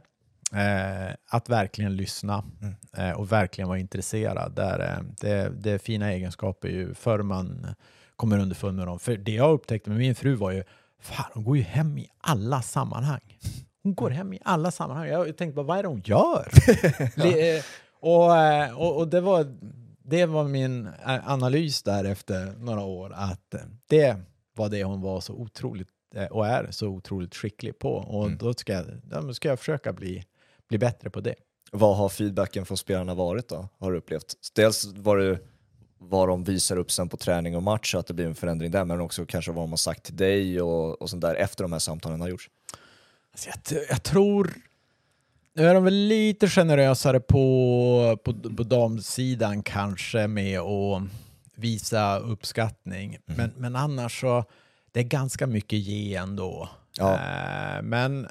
[0.54, 2.74] Eh, att verkligen lyssna Mm.
[2.96, 4.52] eh, och verkligen vara intresserad.
[4.56, 7.66] Där, det, det är fina egenskaper ju förr man
[8.16, 8.98] kommer underfund med dem.
[8.98, 10.64] För det jag upptäckte med min fru var ju,
[11.00, 13.38] fan hon går ju hem i alla sammanhang.
[13.82, 15.08] Hon går hem i alla sammanhang.
[15.08, 16.48] Jag tänkte bara, vad är det hon gör?
[17.26, 17.62] Eh,
[18.02, 19.56] och, och, och det var,
[20.04, 20.88] det var min
[21.24, 23.54] analys där efter några år, att
[23.88, 24.16] det
[24.56, 25.88] var det hon var så otroligt
[26.30, 27.92] och är så otroligt skicklig på.
[27.92, 28.38] Och Mm.
[28.38, 30.24] då ska jag, ja, ska jag försöka bli,
[30.68, 31.34] bli bättre på det.
[31.72, 34.34] Vad har feedbacken från spelarna varit då, har du upplevt?
[34.54, 35.38] Dels var du
[35.98, 38.84] vad de visar upp sen på träning och match, att det blir en förändring där,
[38.84, 41.72] men också kanske vad de har sagt till dig och, och sånt där efter de
[41.72, 42.50] här samtalen har gjorts?
[43.32, 44.50] Alltså jag, jag, tror...
[45.54, 51.02] Nu är de väl lite generösare på, på, på damsidan kanske med att
[51.54, 53.08] visa uppskattning.
[53.08, 53.36] Mm.
[53.36, 54.44] Men, men annars så,
[54.92, 56.68] det är ganska mycket ge ändå.
[56.98, 57.14] Ja.
[57.14, 58.28] Eh, men,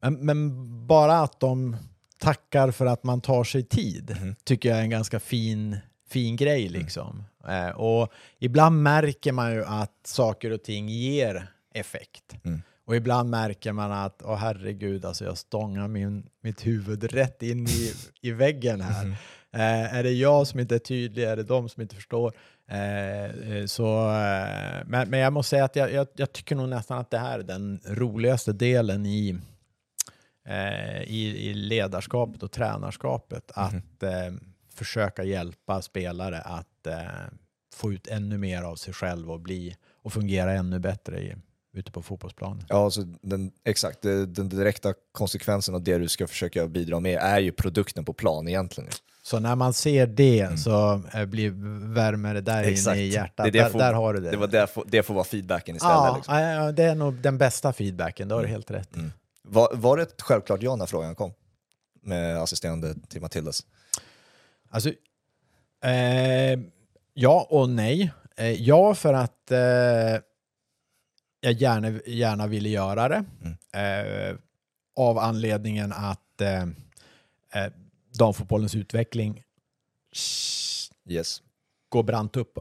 [0.00, 0.50] men, men,
[0.86, 1.76] bara att de
[2.18, 4.34] tackar för att man tar sig tid mm.
[4.44, 5.76] tycker jag är en ganska fin,
[6.08, 6.66] fin grej.
[6.66, 6.80] Mm.
[6.80, 7.24] Liksom.
[7.44, 7.68] Mm.
[7.68, 12.36] Eh, och ibland märker man ju att saker och ting ger effekt.
[12.44, 12.62] Mm.
[12.86, 17.66] Och ibland märker man att, åh herregud, alltså jag stångar min, mitt huvud rätt in
[17.66, 19.02] i, i väggen här.
[19.02, 19.16] Mm.
[19.54, 21.24] Eh, är det jag som inte är tydlig?
[21.24, 22.32] Är det de som inte förstår?
[22.70, 26.68] Eh, eh så, eh, men, men jag måste säga att jag, jag, jag, tycker nog
[26.68, 29.38] nästan att det här är den roligaste delen i,
[30.48, 33.52] eh, i, i, ledarskapet och tränarskapet.
[33.56, 33.68] Mm.
[33.68, 34.34] Att eh,
[34.74, 36.66] försöka hjälpa spelare att
[37.74, 41.36] få ut ännu mer av sig själv och, bli, och fungera ännu bättre i,
[41.72, 42.64] ute på fotbollsplanen.
[42.68, 44.02] Ja, alltså den, exakt.
[44.02, 48.48] Den direkta konsekvensen av det du ska försöka bidra med är ju produkten på plan
[48.48, 48.90] egentligen.
[49.26, 50.56] Så när man ser det mm.
[50.56, 51.50] så eh, blir
[51.94, 52.96] värmer det där Exakt.
[52.96, 53.44] inne i hjärtat.
[53.44, 54.30] Det det där, får, där, har du det.
[54.30, 55.94] Det, var det, får, det får vara feedbacken istället.
[55.94, 56.38] Ja, liksom.
[56.38, 59.12] ja, det är nog den bästa feedbacken, det har du helt rätt mm.
[59.42, 61.32] var, var det ett självklart ja när frågan kom?
[62.02, 63.62] Med assisterande till Matildas?
[64.70, 64.88] Alltså,
[65.84, 66.60] eh,
[67.14, 68.12] ja och nej.
[68.36, 69.58] Eh, ja, för att eh,
[71.40, 73.24] jag gärna, gärna ville göra det.
[73.42, 74.30] Mm.
[74.30, 74.36] Eh,
[74.96, 76.66] av anledningen att eh,
[78.18, 79.42] damfotbollens utveckling
[81.08, 81.42] yes.
[81.88, 82.58] går brant upp.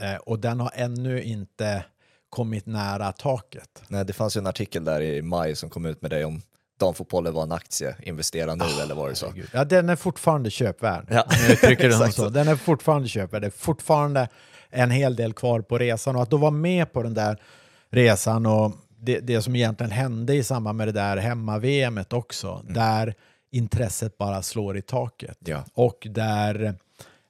[0.00, 1.84] Eh, och den har ännu inte
[2.30, 3.82] kommit nära taket.
[3.88, 6.42] Nej, det fanns ju en artikel där i maj som kom ut med det om
[6.80, 9.32] damfotbollen var en aktie, investera nu oh, eller vad det så?
[9.52, 11.06] Ja, den är fortfarande köpvärd.
[11.10, 11.24] Ja.
[11.60, 12.28] det så.
[12.28, 13.42] Den är fortfarande köpvärd.
[13.42, 14.28] Det är fortfarande
[14.70, 17.42] en hel del kvar på resan och att då vara med på den där
[17.90, 22.74] resan och det, det som egentligen hände i samband med det där hemma-VMet också, mm.
[22.74, 23.14] där
[23.50, 25.38] intresset bara slår i taket.
[25.44, 25.64] Ja.
[25.74, 26.74] Och där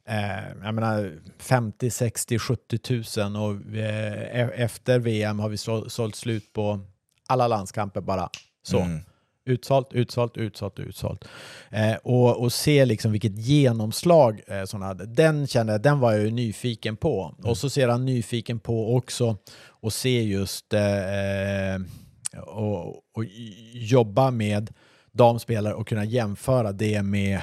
[0.05, 5.91] eh, jag menar 50, 60, 70 tusen och eh, e-, efter VM har vi så,
[5.91, 6.81] sålt slut på
[7.27, 8.31] alla landskamper bara
[8.63, 8.79] så.
[8.79, 9.01] Mm.
[9.45, 11.25] Utsålt, utsålt, utsålt, utsålt.
[11.71, 15.07] Eh, och, och se liksom vilket genomslag eh, som hade.
[15.07, 17.35] Den, kände, den var jag ju nyfiken på.
[17.39, 17.51] Mm.
[17.51, 21.81] Och så ser han nyfiken på också och se just eh, eh
[22.39, 23.25] och, och
[23.73, 24.73] jobba med
[25.13, 27.41] damspelare och kunna jämföra det med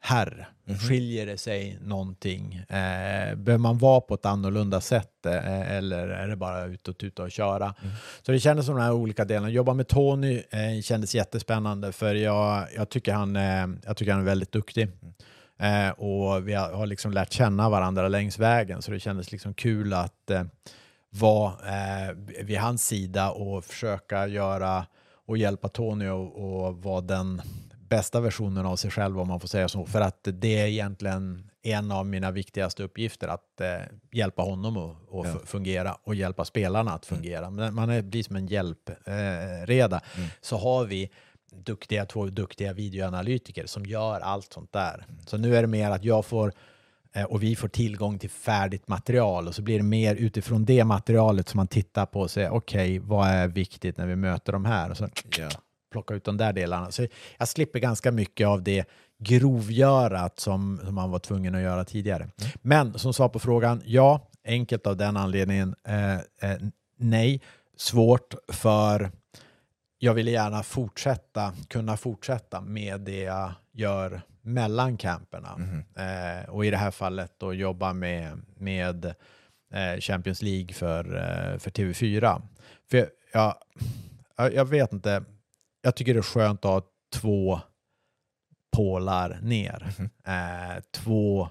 [0.00, 0.48] herr.
[0.66, 0.78] Mm.
[0.78, 2.54] Skiljer det sig någonting?
[2.54, 6.98] Eh, behöver man vara på ett annorlunda sätt eh, eller är det bara ut och
[6.98, 7.74] tuta och köra?
[7.82, 7.94] Mm.
[8.22, 9.50] Så det kändes som de här olika delarna.
[9.50, 14.20] Jobba med Tony eh, kändes jättespännande för jag, jag, tycker, han, eh, jag tycker han
[14.20, 14.82] är väldigt duktig.
[14.82, 15.14] Mm.
[15.58, 19.54] Eh, och vi har, har, liksom lärt känna varandra längs vägen så det kändes liksom
[19.54, 20.42] kul att eh,
[21.10, 24.86] vara eh, vid hans sida och försöka göra
[25.26, 27.42] och hjälpa Tony och, vara den
[27.88, 29.86] bästa versionen av sig själv om man får säga så.
[29.86, 33.68] För att det är egentligen en av mina viktigaste uppgifter att eh,
[34.12, 35.46] hjälpa honom att, att ja.
[35.46, 37.18] fungera och hjälpa spelarna att mm.
[37.22, 37.46] fungera.
[37.46, 37.74] Mm.
[37.74, 39.96] Man är, blir som en hjälpreda.
[39.96, 40.30] Eh, mm.
[40.40, 41.10] Så har vi
[41.50, 44.94] duktiga, två duktiga videoanalytiker som gör allt sånt där.
[44.94, 45.20] Mm.
[45.26, 46.52] Så nu är det mer att jag får
[47.22, 51.48] och vi får tillgång till färdigt material och så blir det mer utifrån det materialet
[51.48, 54.64] som man tittar på och säger okej, okay, vad är viktigt när vi möter de
[54.64, 54.90] här?
[54.90, 55.08] Och så
[55.38, 55.52] yeah.
[55.92, 56.90] plocka ut de där delarna.
[56.90, 57.06] Så
[57.38, 58.88] jag slipper ganska mycket av det
[59.18, 62.22] grovgörat som, som man var tvungen att göra tidigare.
[62.22, 62.32] Mm.
[62.62, 66.58] Men som svar på frågan, ja, enkelt av den anledningen, eh, eh,
[66.98, 67.42] nej,
[67.76, 69.10] svårt för
[69.98, 75.58] jag ville gärna fortsätta, kunna fortsätta med det jag gör mellan camperna.
[75.58, 75.84] Mm.
[75.96, 79.04] Eh, och i det här fallet då jobba med, med
[79.72, 82.42] eh, Champions League för, eh, för TV4.
[82.90, 83.54] För jag,
[84.36, 85.24] jag vet inte,
[85.82, 87.60] jag tycker det är skönt att ha två
[88.76, 89.94] pålar ner.
[89.98, 90.82] Mm.
[90.90, 91.48] två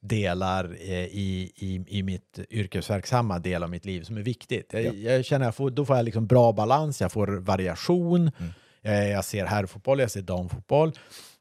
[0.00, 4.72] delar i, i, i mitt yrkesverksamma del av mitt liv som är viktigt.
[4.72, 4.92] Jag, ja.
[4.92, 8.30] jag känner att då får jag liksom bra balans, jag får variation.
[8.38, 8.52] Mm.
[8.82, 10.92] Jag, jag ser herrfotboll, jag ser damfotboll.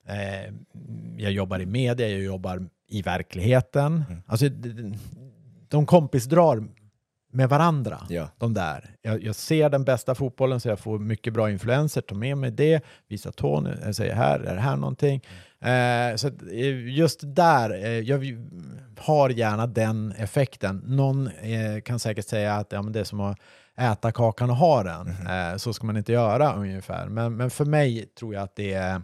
[0.07, 0.53] Eh,
[1.17, 4.03] jag jobbar i media, jag jobbar i verkligheten.
[4.09, 4.21] Mm.
[4.27, 4.49] Alltså,
[5.69, 6.67] de kompisdrar
[7.35, 8.29] med varandra, ja.
[8.37, 8.95] de där.
[9.01, 12.51] Jag, jag, ser den bästa fotbollen så jag får mycket bra influenser, tar med mig
[12.51, 15.21] det, visar Tony, jag säger här, är det här någonting?
[15.59, 16.11] Mm.
[16.11, 18.37] Eh, så eh, just där, eh, jag
[18.97, 20.83] har gärna den effekten.
[20.85, 23.37] Någon eh, kan säkert säga att ja, men det är som att
[23.77, 25.07] äta kakan och ha den.
[25.07, 25.59] Mm.
[25.59, 27.07] så ska man inte göra ungefär.
[27.07, 29.01] Men, men för mig tror jag att det är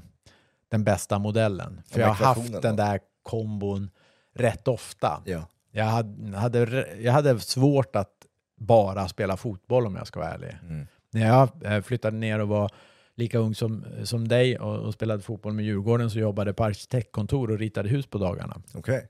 [0.71, 1.81] den bästa modellen.
[1.89, 3.89] För jag har haft den där kombon
[4.33, 5.21] rätt ofta.
[5.25, 5.45] Ja.
[5.71, 8.13] Jag hade, hade, jag hade svårt att
[8.57, 10.57] bara spela fotboll om jag ska vara ärlig.
[10.69, 10.87] Mm.
[11.11, 12.71] När jag eh, flyttade ner och var
[13.15, 16.63] lika ung som, som dig och, och spelade fotboll med Djurgården så jobbade jag på
[16.63, 18.61] arkitektkontor och ritade hus på dagarna.
[18.73, 19.07] Okej.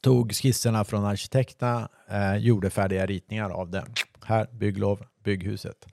[0.00, 3.84] Tog skisserna från arkitekterna, eh, gjorde färdiga ritningar av det.
[4.24, 5.86] Här, bygglov, bygghuset.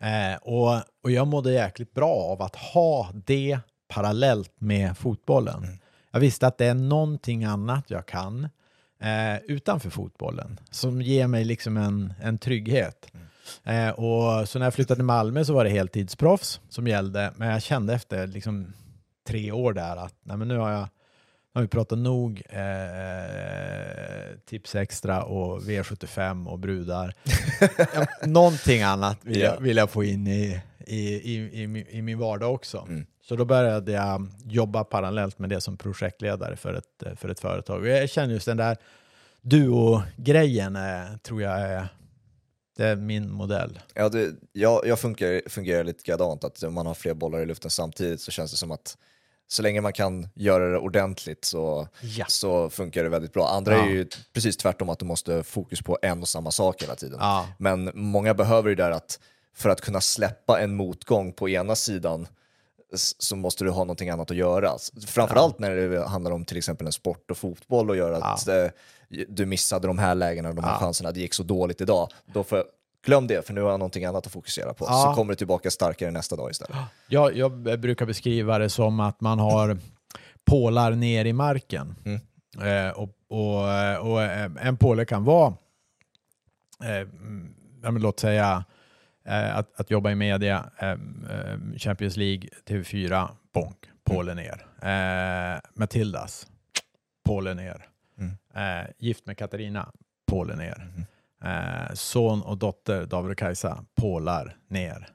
[0.00, 3.58] Eh, och, och jag mådde jäkligt bra av att ha det
[3.94, 5.64] parallellt med fotbollen.
[5.64, 5.78] Mm.
[6.10, 8.48] Jag visste att det är någonting annat jag kan
[9.02, 13.06] eh, utanför fotbollen som ger mig liksom en, en trygghet.
[13.64, 17.48] Eh, och så när jag flyttade till Malmö så var det heltidsproffs som gällde, men
[17.48, 18.72] jag kände efter liksom
[19.26, 20.88] tre år där att nej, men nu har jag
[21.54, 27.14] nu har vi pratat nog eh, tips extra och V75 och brudar.
[27.94, 29.54] Ja, Någonting annat vill, Ja.
[29.54, 30.96] jag, vill jag få in i, i,
[31.34, 32.84] i, i, min- i min vardag också.
[32.88, 33.06] Mm.
[33.32, 37.80] Så då började jag jobba parallellt med det som projektledare för ett, för ett företag.
[37.80, 38.76] Och jag känner just den där
[39.40, 41.88] duo-grejen eh, tror jag är,
[42.76, 43.80] det är min modell.
[43.94, 47.46] Ja, det, jag, jag funkar, fungerar lite likadant, att om man har fler bollar i
[47.46, 48.96] luften samtidigt så känns det som att
[49.48, 52.24] så länge man kan göra det ordentligt så, Ja.
[52.28, 53.48] så funkar det väldigt bra.
[53.48, 53.84] Andra Ja.
[53.86, 57.18] är ju precis tvärtom, att du måste fokus på en och samma sak hela tiden.
[57.20, 57.48] Ja.
[57.58, 59.20] Men många behöver ju där att
[59.54, 62.26] för att kunna släppa en motgång på ena sidan
[62.94, 64.76] så måste du ha någonting annat att göra.
[65.06, 68.66] Framförallt när det handlar om till exempel en sport och fotboll och gör att eh,
[69.28, 72.08] du missade de här lägena, de här chanserna, det gick så dåligt idag.
[72.26, 72.64] Då får
[73.06, 74.84] glöm det, för nu har jag någonting annat att fokusera på.
[74.88, 75.02] Ja.
[75.02, 76.76] Så kommer du tillbaka starkare nästa dag istället.
[77.08, 79.78] Jag, jag brukar beskriva det som att man har
[80.44, 81.94] pålar ner i marken.
[82.04, 82.20] Mm.
[82.60, 85.54] Eh, och, och, och eh, en påle kan vara,
[86.84, 88.62] eh, mm, ja, låt säga, eh,
[89.30, 94.66] att, att jobba i media, eh, eh, Champions League, TV4, bonk, påle ner.
[94.82, 96.46] Eh, Matildas,
[97.24, 97.86] påle ner.
[98.18, 98.32] Mm.
[98.54, 99.92] Eh, gift med Katarina,
[100.26, 100.92] påle ner.
[101.44, 105.08] Eh, son och dotter, David och Kajsa, pålar ner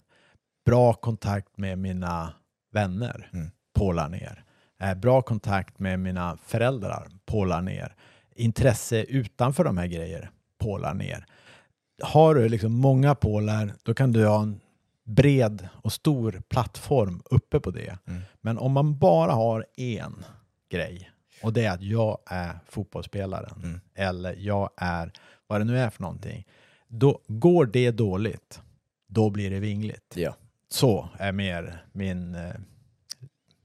[0.67, 2.33] bra kontakt med mina
[2.73, 3.51] vänner, Mm.
[3.73, 4.43] pålar ner.
[4.81, 7.95] Eh, bra kontakt med mina föräldrar, pålar ner.
[8.35, 11.25] Intresse utanför de här grejer, pålar ner.
[12.01, 14.59] Har du liksom många pålar, då kan du ha en
[15.03, 17.97] bred och stor plattform uppe på det.
[18.07, 18.21] Mm.
[18.41, 20.23] Men om man bara har en
[20.69, 21.11] grej,
[21.43, 23.79] och det är att jag är fotbollsspelaren, Mm.
[23.95, 25.11] eller jag är
[25.47, 26.47] vad det nu är för någonting,
[26.87, 28.61] då går det dåligt,
[29.07, 30.13] då blir det vingligt.
[30.15, 30.35] Ja,
[30.69, 32.51] Så är mer min eh,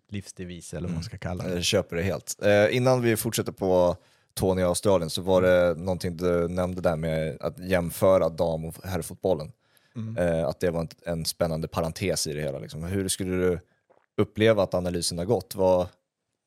[0.08, 1.54] livsdevis, eller vad man ska kalla det.
[1.54, 2.42] jag köper det helt.
[2.42, 3.96] Eh, innan vi fortsätter på
[4.34, 8.74] Tony i Australien så var det någonting du nämnde där med att jämföra dam och
[8.84, 9.52] herrfotbollen.
[9.96, 10.16] Mm.
[10.16, 12.58] Eh, att det var en, en spännande parentes i det hela.
[12.58, 12.82] Liksom.
[12.84, 13.60] Hur skulle du
[14.16, 15.54] uppleva att analysen har gått?
[15.54, 15.88] Vad,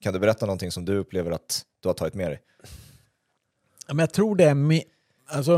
[0.02, 2.42] kan du berätta någonting som du upplever att du har tagit med dig?
[3.88, 4.84] Ja, men jag tror det är mi-
[5.26, 5.56] alltså,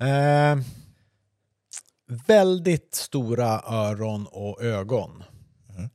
[0.00, 0.58] eh,
[2.26, 5.22] väldigt stora öron och ögon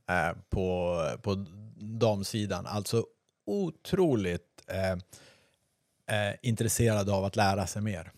[0.09, 1.45] eh, på, på
[1.99, 2.65] damsidan.
[2.65, 3.05] Alltså
[3.49, 4.91] otroligt eh,
[6.29, 8.11] eh, intresserad av att lära sig mer.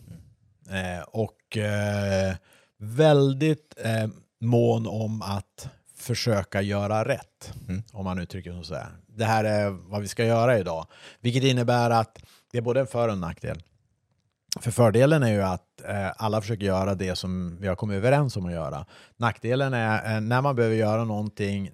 [0.70, 2.34] Eh, och eh,
[2.78, 4.08] väldigt eh,
[4.40, 7.82] mån om att försöka göra rätt, Mm.
[7.92, 8.88] om man uttrycker det så här.
[9.06, 10.86] Det här är vad vi ska göra idag,
[11.20, 12.18] vilket innebär att
[12.52, 13.62] det är både en för och en nackdel.
[14.60, 18.36] För fördelen är ju att eh, alla försöker göra det som vi har kommit överens
[18.36, 18.86] om att göra.
[19.16, 21.70] Nackdelen är eh, när man behöver göra någonting,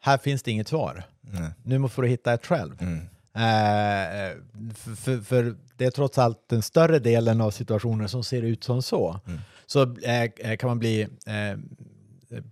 [0.00, 1.02] här finns det inget svar.
[1.32, 1.50] Nej.
[1.62, 2.82] Nu får du hitta ett själv.
[2.82, 2.98] Mm.
[3.34, 4.36] Eh,
[4.74, 8.64] för, för, för det är trots allt den större delen av situationer som ser ut
[8.64, 9.20] som så.
[9.26, 9.40] Mm.
[9.66, 11.58] Så eh, kan man bli eh,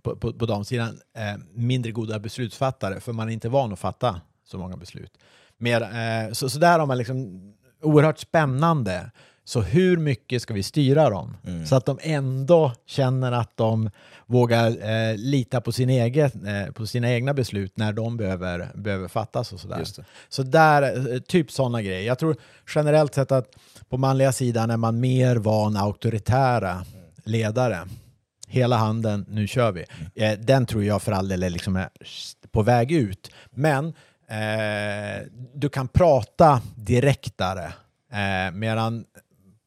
[0.01, 4.21] på, på, på damsidan eh, mindre goda beslutsfattare för man är inte van att fatta
[4.45, 5.17] så många beslut.
[5.57, 7.41] Mer, eh, så, så där har man liksom
[7.81, 9.11] oerhört spännande.
[9.49, 11.37] Så hur mycket ska vi styra dem?
[11.45, 11.65] Mm.
[11.65, 13.89] Så att de ändå känner att de
[14.25, 19.07] vågar eh, lita på, sin egen, eh, på sina egna beslut när de behöver, behöver
[19.07, 19.83] fattas och sådär.
[20.29, 22.07] Så där, eh, typ sådana grejer.
[22.07, 22.35] Jag tror
[22.75, 23.55] generellt sett att
[23.89, 26.85] på manliga sidan är man mer van auktoritära
[27.23, 27.79] ledare.
[28.47, 29.85] Hela handen, nu kör vi.
[30.15, 31.89] Eh, den tror jag för all del är liksom är
[32.51, 33.31] på väg ut.
[33.51, 33.85] Men
[34.27, 37.73] eh, du kan prata direktare.
[38.11, 39.05] Eh, medan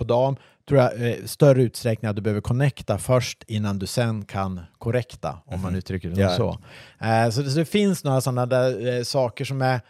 [0.02, 0.36] på dam
[0.68, 5.38] tror jag eh, större utsträckning att du behöver connecta först innan du sen kan korrekta,
[5.46, 6.36] om man uttrycker det Ja.
[6.36, 6.58] så.
[7.06, 7.50] Eh, så.
[7.50, 9.80] Så det finns några sådana där eh, saker som är...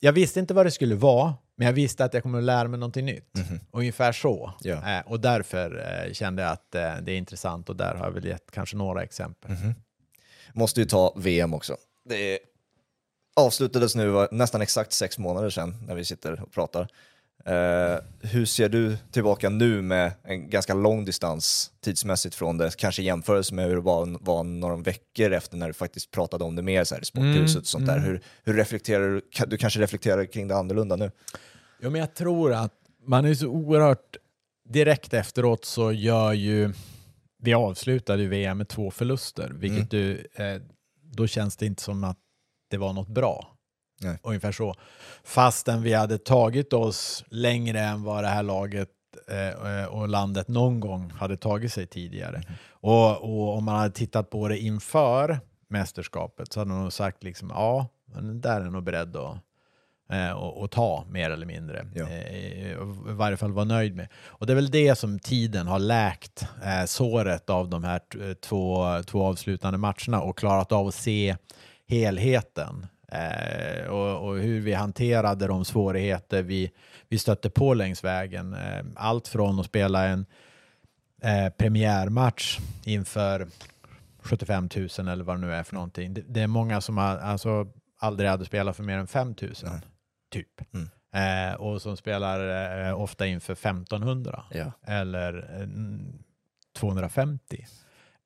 [0.00, 2.68] Jag visste inte vad det skulle vara, men jag visste att jag kommer att lära
[2.68, 3.32] mig någonting nytt.
[3.72, 4.52] Ungefär så.
[4.64, 8.24] Eh, och därför eh, kände jag att det är intressant och där har jag väl
[8.24, 9.50] gett kanske några exempel.
[10.52, 11.76] Måste ju ta VM också.
[12.08, 12.38] Det
[13.36, 16.88] avslutades nu nästan exakt sex månader sedan när vi sitter och pratar.
[17.46, 23.02] Eh, hur ser du tillbaka nu med en ganska lång distans tidsmässigt från det, kanske
[23.02, 26.56] i jämförelse med hur det var, var några veckor efter när du faktiskt pratade om
[26.56, 27.98] det mer så här, i sporthuset och sånt där.
[27.98, 31.10] Hur, hur reflekterar du, du kanske reflekterar kring det annorlunda nu?
[31.80, 32.72] Ja, men jag tror att
[33.06, 34.16] man är så oerhört...
[34.68, 36.72] Direkt efteråt så gör ju...
[37.42, 40.62] Vi avslutade ju VM med två förluster, vilket du, eh,
[41.02, 42.18] då känns det inte som att
[42.70, 43.55] det var något bra.
[44.00, 44.18] Nej.
[44.22, 44.74] Ungefär så.
[45.24, 48.90] Fastän vi hade tagit oss längre än vad det här laget
[49.28, 52.42] eh, och landet någon gång hade tagit sig tidigare.
[52.70, 57.22] Och, och om man hade tittat på det inför mästerskapet så hade man nog sagt
[57.22, 59.36] liksom ja, men där är nog beredd att
[60.10, 61.86] eh, och, och ta mer eller mindre.
[61.94, 62.08] Ja.
[62.08, 62.76] Eh, I
[63.06, 64.08] varje fall vara nöjd med.
[64.26, 68.00] Och det är väl det som tiden har läkt eh, såret av de här
[68.34, 71.36] två, två avslutande matcherna och klarat av att se
[71.88, 72.86] helheten.
[73.12, 76.70] Eh, och, och hur vi hanterade de svårigheter vi,
[77.08, 78.54] vi stötte på längs vägen.
[78.54, 80.26] Eh, allt från att spela en
[81.22, 83.48] eh, premiärmatch inför
[84.18, 86.14] 75 000 eller vad det nu är för någonting.
[86.14, 87.66] Det, det är många som har, alltså,
[87.98, 89.80] aldrig hade spelat för mer än 5 000 Nej.
[90.30, 90.74] typ.
[90.74, 90.88] Mm.
[91.14, 94.72] Eh, och som spelar eh, ofta inför 1500 Ja.
[94.86, 95.68] eller eh,
[96.78, 97.66] 250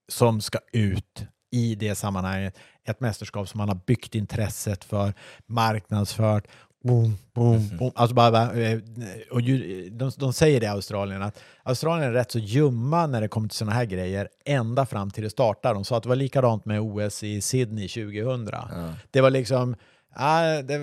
[0.08, 2.58] som ska ut i det sammanhanget.
[2.84, 5.14] Ett mästerskap som man har byggt intresset för,
[5.46, 6.46] marknadsfört,
[6.84, 7.92] boom, boom, boom.
[7.94, 8.78] Alltså bara, eh,
[9.30, 13.20] och ju, de, de säger det i Australien, att Australien är rätt så ljumma när
[13.20, 15.74] det kommer till sådana här grejer ända fram till det startar.
[15.74, 18.48] De sa att det var likadant med OS i Sydney 2000.
[18.52, 18.68] Ja.
[19.10, 19.76] Det var liksom,
[20.12, 20.74] ah, det,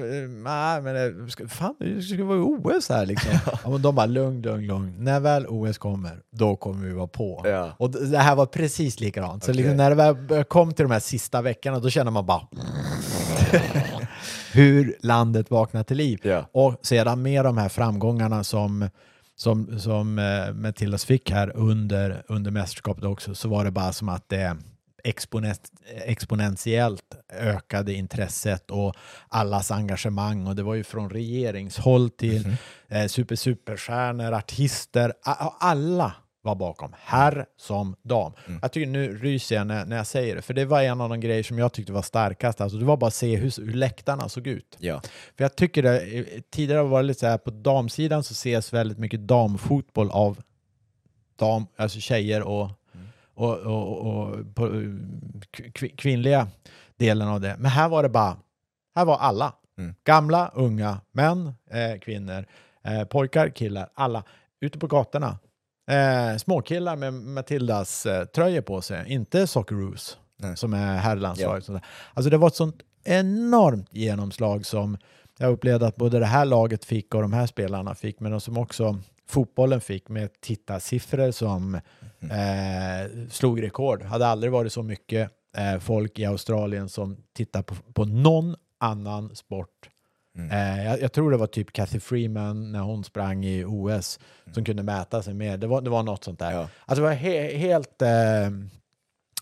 [0.46, 3.32] ah, men det, ska, fan, det ska vara OS här liksom.
[3.64, 4.96] ja, men de bara, lugn, lugn, lugn.
[5.00, 7.42] När väl OS kommer, då kommer vi vara på.
[7.46, 7.72] Ja.
[7.78, 9.44] Och det här var precis likadant.
[9.44, 9.62] Så Okej.
[9.62, 12.48] liksom när det väl kom till de här sista veckorna, då känner man bara
[14.54, 16.20] hur landet vaknar till liv.
[16.24, 16.46] Ja.
[16.52, 18.90] Och sedan med de här framgångarna som,
[19.36, 24.10] som, som eh, Matildas fick här under, under mästerskapet också, så var det bara som
[24.10, 24.58] att det
[25.08, 25.72] exponent,
[26.06, 28.96] exponentiellt ökade intresset och
[29.28, 30.48] allas engagemang.
[30.48, 32.56] Och det var ju från regeringshåll till
[32.88, 35.14] eh, super, superstjärnor, artister,
[35.60, 38.34] alla var bakom, herr som dam.
[38.62, 41.10] Jag tycker nu ryser jag när, när jag säger det, för det var en av
[41.10, 42.62] de grejer som jag tyckte var starkast.
[42.62, 44.78] Alltså, det var bara att se hur, hur läktarna såg ut.
[44.80, 45.02] Ja.
[45.38, 48.74] För jag tycker det, eh, tidigare var det lite så här, på damsidan så ses
[48.74, 50.42] väldigt mycket damfotboll av
[51.36, 52.70] dam, alltså tjejer och,
[53.38, 54.72] och, och, och på eh,
[55.58, 56.48] kv- kvinnliga
[56.98, 57.56] delen av det.
[57.60, 58.38] Men här var det bara,
[58.96, 59.54] här var alla.
[59.78, 59.96] Mm.
[60.04, 62.46] Gamla, unga, män, eh, kvinnor,
[62.84, 64.24] eh, pojkar, killar, alla.
[64.62, 65.38] Ute på gatorna.
[65.92, 70.18] Eh, småkillar med Matildas eh, tröjor på sig, inte Socceroos
[70.56, 71.64] som är herrlandslaget.
[71.66, 71.82] sådär.
[72.14, 74.98] Alltså det var ett sånt enormt genomslag som
[75.40, 78.58] jag upplevde att både det här laget fick och de här spelarna fick, men som
[78.58, 81.76] också fotbollen fick med tittarsiffror som
[82.22, 84.04] eh, slog rekord.
[84.04, 89.36] hade aldrig varit så mycket eh, folk i Australien som tittar på, på någon annan
[89.36, 89.90] sport.
[90.52, 94.20] Eh, jag, jag tror det var typ Kathy Freeman när hon sprang i OS
[94.54, 95.60] som kunde mäta sig med.
[95.60, 96.52] Det var, det var något sånt där.
[96.52, 96.70] Ja.
[96.86, 98.02] Alltså det var he, helt...
[98.02, 98.50] Eh,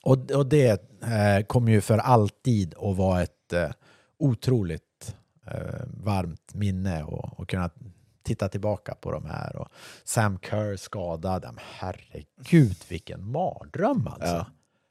[0.01, 3.69] och, och det eh, kommer ju för alltid att vara ett eh,
[4.19, 4.81] otroligt
[5.87, 7.69] varmt minne och, och kunna
[8.25, 9.55] titta tillbaka på de här.
[9.55, 9.67] Och
[10.03, 11.43] Sam Kerr skadad.
[11.45, 14.35] Men herregud, vilken mardröm alltså.
[14.35, 14.45] Ja.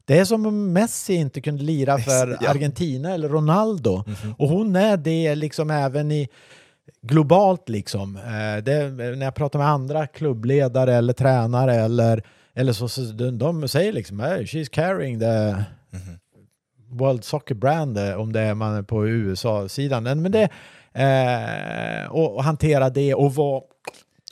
[0.05, 2.51] Det är som om Messi inte kunde lira för Ja.
[2.51, 4.05] Argentina eller Ronaldo.
[4.39, 6.29] Och hon är det liksom även i
[7.03, 8.17] globalt liksom.
[8.17, 12.23] Eh, det, när jag pratar med andra klubbledare eller tränare eller,
[12.55, 15.55] eller så, så de, de säger liksom hey, she's carrying the
[16.91, 20.03] World Soccer Brand eh, om det är man är på USA-sidan.
[20.05, 20.49] Men det,
[20.95, 23.63] eh, och, och hantera det och vara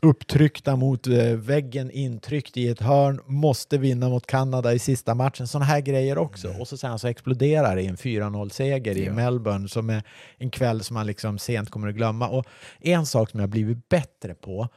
[0.03, 5.49] upptryckta mot eh, väggen, intryckt i ett hörn, måste vinna mot Kanada i sista matchen.
[5.49, 6.49] Sådana här grejer också.
[6.61, 9.13] Och så sen så exploderar det i en 4-0-seger i Ja.
[9.13, 10.03] Melbourne som är
[10.39, 12.29] en kväll som man liksom sent kommer att glömma.
[12.29, 12.47] Och
[12.81, 14.69] en sak som jag blivit bättre på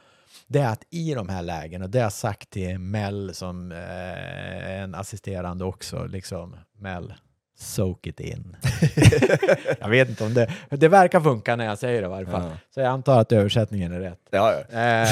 [0.46, 3.72] det är att i de här lägena, och det har jag sagt till Mel som
[3.72, 7.14] eh, en assisterande också, liksom Mel,
[7.56, 8.56] soak it in.
[9.80, 12.42] jag vet inte om det, det verkar funka när jag säger det i varje fall.
[12.42, 12.50] Ja.
[12.74, 14.20] Så jag antar att översättningen är rätt.
[14.30, 14.78] Ja, ja.
[14.78, 15.08] Eh,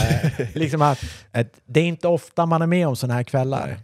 [0.54, 0.98] liksom att,
[1.32, 3.66] att det är inte ofta man är med om sådana här kvällar.
[3.66, 3.76] Nej.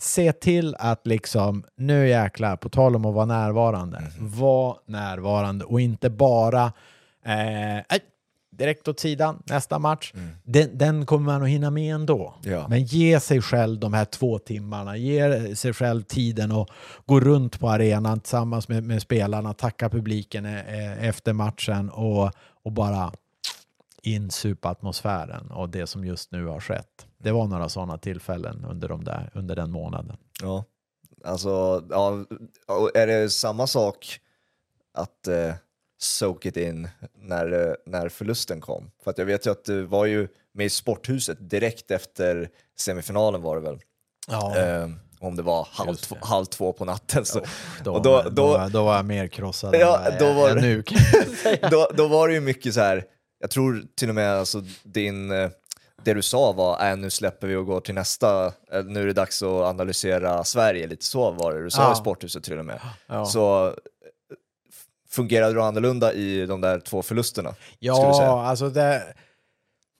[0.00, 4.38] Se till att liksom, nu jäklar, på tal om att vara närvarande, Mhm.
[4.38, 6.64] var närvarande och inte bara
[7.24, 8.00] eh, "Aj,
[8.58, 10.12] direkt åt sidan, nästa match.
[10.44, 12.34] Den, den kommer man att hinna med ändå.
[12.42, 12.68] Ja.
[12.68, 16.70] Men ge sig själv de här två timmarna, ge sig själv tiden och
[17.06, 22.30] gå runt på arenan tillsammans med, med spelarna, tacka publiken eh, efter matchen och,
[22.62, 23.12] och bara
[24.02, 27.06] insupa atmosfären och det som just nu har skett.
[27.18, 30.16] Det var några sådana tillfällen under, de där, under den månaden.
[30.42, 30.64] Ja,
[31.24, 32.24] alltså, ja,
[32.94, 34.20] är det samma sak
[34.94, 35.54] att eh,
[35.98, 36.88] soak it in
[37.18, 38.90] när, eh, när förlusten kom?
[39.04, 43.42] För att jag vet ju att du var ju med i sporthuset direkt efter semifinalen
[43.42, 43.78] var det väl?
[44.28, 44.56] Ja.
[44.58, 44.88] Eh,
[45.20, 46.16] om det var halv, det.
[46.26, 47.24] halv två på natten.
[47.24, 47.40] Så,
[47.84, 50.82] Då, och då, då, då, då, var jag mer krossad Ja, än då var nu.
[50.82, 51.68] kan jag säga.
[51.70, 53.04] då, då var det ju mycket så här,
[53.40, 55.50] jag tror till och med alltså din, eh,
[56.04, 59.06] det du sa var, äh, nu släpper vi och går till nästa, eh, nu är
[59.06, 61.92] det dags att analysera Sverige, lite så var det du sa Ja.
[61.92, 62.80] i sporthuset till och med.
[63.06, 63.24] Ja.
[63.26, 63.74] Så
[65.10, 67.54] fungerade du annorlunda i de där två förlusterna?
[67.78, 69.02] Ja, alltså det...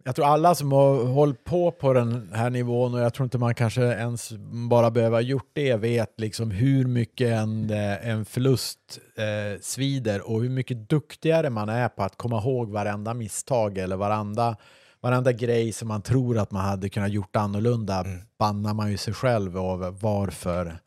[0.05, 3.39] Jag tror alla som har hållit på på den här nivån och jag tror inte
[3.39, 4.33] man kanske ens
[4.71, 8.79] bara behöver ha gjort det vet liksom hur mycket en, eh, en förlust
[9.17, 13.97] eh, svider och hur mycket duktigare man är på att komma ihåg varenda misstag eller
[13.97, 14.57] varenda,
[15.01, 18.05] varenda grej som man tror att man hade kunnat gjort annorlunda
[18.39, 20.79] bannar man ju sig själv över varför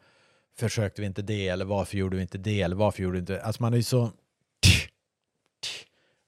[0.70, 3.42] försökte vi inte det eller varför gjorde vi inte det eller varför gjorde vi inte
[3.42, 4.12] Alltså man är ju så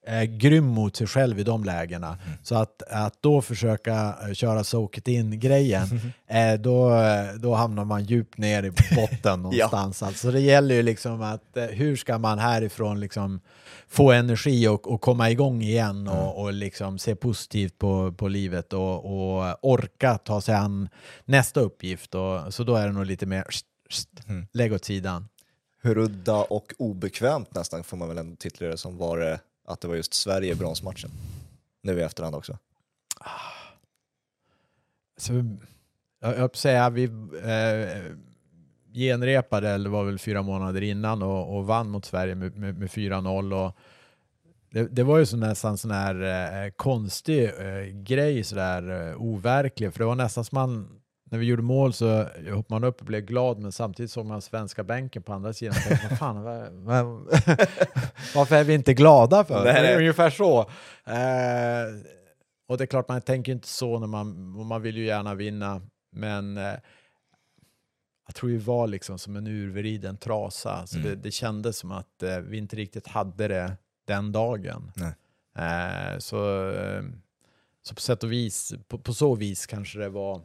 [0.08, 2.18] eh, grym mot sig själv i de lägena.
[2.44, 6.92] Så att, att då försöka eh, köra soak it in-grejen, eh, då,
[7.40, 10.04] då hamnar man djupt ner i botten någonstans.
[10.04, 13.42] Alltså det gäller ju liksom att eh, hur ska man härifrån liksom
[13.88, 18.74] få energi och, och komma igång igen och, och liksom se positivt på, på livet
[18.74, 20.90] och, och orka ta sig an
[21.26, 22.16] nästa uppgift.
[22.16, 23.46] Och, så då är det nog lite mer
[24.52, 25.28] lägg åt sidan.
[25.82, 29.82] Hur udda och obekvämt nästan får man väl ändå titla det som var det att
[29.82, 31.12] det var just Sverige i bronsmatchen?
[31.82, 32.58] Nu i efterhand också.
[35.18, 35.34] Så,
[36.20, 38.18] jag höll säga, vi eh,
[38.94, 42.90] genrepade, eller var väl fyra månader innan, och, och vann mot Sverige med, med, med
[42.90, 43.66] 4-0.
[43.66, 43.78] Och
[44.72, 46.22] det, det var ju så nästan sån här
[46.66, 51.00] eh, konstig eh, grej, sådär eh, overklig, för det var nästan som man
[51.34, 54.42] när vi gjorde mål så hoppade man upp och blev glad, men samtidigt såg man
[54.42, 55.76] svenska bänken på andra sidan.
[55.78, 57.06] och tänkte, fan, vad, vad,
[58.36, 59.64] varför är vi inte glada för?
[59.64, 59.98] Nej, Det är nej.
[59.98, 60.60] Ungefär så.
[61.06, 61.86] Eh,
[62.68, 65.36] och det är klart, man tänker inte så när man, och man vill ju gärna
[65.36, 65.82] vinna,
[66.12, 66.74] men eh,
[68.28, 70.88] jag tror vi var liksom som en urvriden trasa.
[70.88, 71.10] Så Mm.
[71.10, 73.78] det, det kändes som att eh, vi inte riktigt hade det
[74.08, 74.92] den dagen.
[75.58, 77.04] Eh, så, eh,
[77.84, 80.42] så på sätt och vis, på, på så vis kanske det var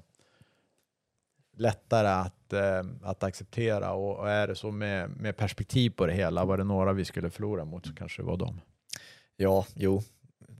[1.60, 3.92] lättare att, eh, att acceptera.
[3.92, 7.04] Och, och är det så med, med perspektiv på det hela, var det några vi
[7.04, 8.60] skulle förlora mot så kanske det var dem.
[9.36, 10.02] Ja, jo.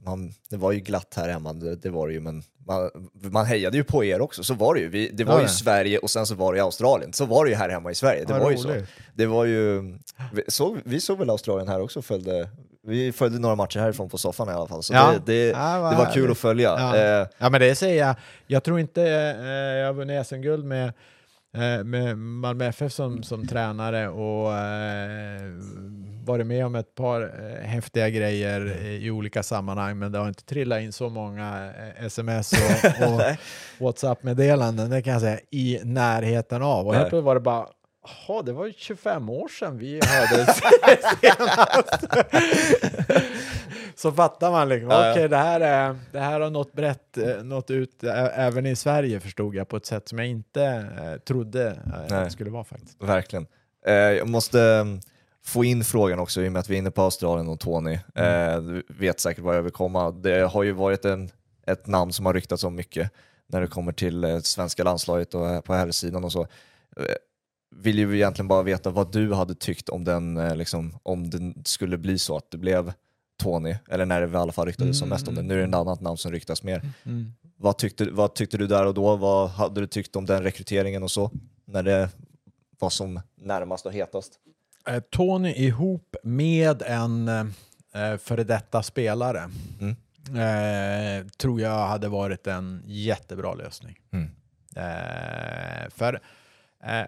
[0.05, 2.89] Man, det var ju glatt här hemma, det, det var det ju, men man,
[3.31, 4.43] man hejade ju på er också.
[4.43, 4.89] Så var det ju.
[4.89, 5.49] Vi, det var Ja, ju ja.
[5.49, 7.13] Sverige och sen så var det i Australien.
[7.13, 8.23] Så var det ju här hemma i Sverige.
[8.25, 8.69] Det Vad var ju så.
[8.69, 8.85] roligt.
[9.13, 9.81] Det var ju,
[10.33, 12.49] vi såg, vi såg väl Australien här också, följde,
[12.83, 14.83] vi följde några matcher härifrån på soffan i alla fall.
[14.83, 15.13] Så Ja.
[15.25, 16.69] det, det, Ja, det var kul att följa.
[16.69, 16.97] Ja.
[17.21, 18.15] Eh, Ja, men det säger jag.
[18.47, 20.93] Jag tror inte eh, jag har vunnit SM-guld med,
[21.85, 25.41] med Malmö FF som, som tränare och eh,
[26.25, 30.45] varit med om ett par eh, häftiga grejer i, olika sammanhang, men det har inte
[30.45, 33.21] trillat in så många eh, sms och, och
[33.79, 36.87] WhatsApp-meddelanden, det kan jag säga, i närheten av.
[36.87, 37.67] Och helt plötsligt var det bara
[38.27, 40.61] Jaha, det var ju 25 år sedan vi hördes
[41.21, 42.05] senast.
[44.01, 45.11] Så fattar man liksom, Ja, ja.
[45.11, 49.19] okej det, här är, det här har nått brett, eh, nått ut även i Sverige
[49.19, 52.63] förstod jag på ett sätt som jag inte eh, trodde eh, att det skulle vara
[52.63, 53.03] faktiskt.
[53.03, 53.47] Verkligen.
[53.85, 54.99] Eh, jag måste mm,
[55.45, 57.93] få in frågan också i och med att vi är inne på Australien och Tony.
[58.15, 60.11] Eh, du vet säkert var jag vill komma.
[60.11, 61.29] Det har ju varit en,
[61.67, 63.11] ett namn som har ryktats om mycket
[63.47, 66.41] när det kommer till eh, svenska landslaget och eh, på herrsidan och så.
[66.97, 67.05] Eh,
[67.75, 71.53] vill ju egentligen bara veta vad du hade tyckt om den, eh, liksom, om det
[71.65, 72.93] skulle bli så att det blev
[73.39, 75.41] Tony, eller när det i alla fall ryktades som mest om det.
[75.41, 76.81] Nu är det ett annat namn som ryktas mer.
[77.57, 79.15] Vad, tyckte, vad tyckte du där och då?
[79.15, 81.31] Vad hade du tyckt om den rekryteringen och så?
[81.65, 82.09] När det
[82.79, 84.33] var som närmast och hetast?
[84.87, 89.49] Eh, Tony ihop med en eh, före detta spelare
[89.81, 89.95] Mm.
[90.35, 93.99] eh, tror jag hade varit en jättebra lösning.
[94.11, 94.29] Mm.
[94.75, 96.21] Eh, för
[96.83, 97.05] eh,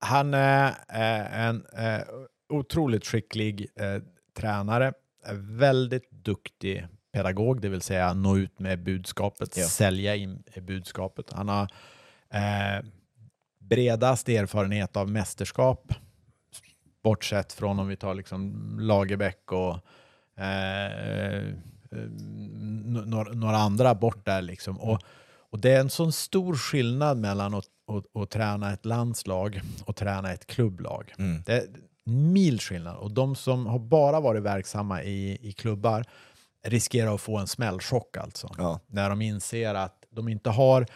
[0.00, 2.00] han är eh, en eh,
[2.48, 4.02] otroligt skicklig eh,
[4.36, 4.92] tränare,
[5.32, 9.64] väldigt duktig pedagog, det vill säga nå ut med budskapet, Ja.
[9.64, 11.32] sälja in budskapet.
[11.32, 11.62] Han har
[12.30, 12.84] eh,
[13.60, 15.92] bredast erfarenhet av mästerskap,
[17.02, 19.74] bortsett från om vi tar liksom Lagerbäck och
[20.44, 21.42] eh,
[23.06, 24.80] några, några andra bort där liksom.
[24.80, 24.98] Och,
[25.50, 29.96] och det är en sån stor skillnad mellan att, att, att träna ett landslag och
[29.96, 31.12] träna ett klubblag.
[31.18, 31.42] Mm.
[31.46, 31.66] Det
[32.04, 32.96] mil skillnad.
[32.96, 36.04] Och de som har bara varit verksamma i, i klubbar
[36.64, 38.50] riskerar att få en smällchock alltså.
[38.58, 38.80] Ja.
[38.86, 40.86] När de inser att de inte har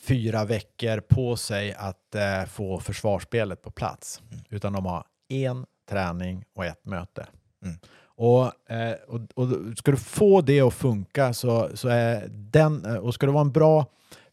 [0.00, 4.22] fyra veckor på sig att eh, få försvarsspelet på plats.
[4.48, 7.26] Utan de har en träning och ett möte.
[7.64, 7.76] Mm.
[8.14, 9.48] Och, eh, och, och
[9.78, 13.44] ska du få det att funka så, så är den, eh, och ska du vara
[13.44, 13.86] en bra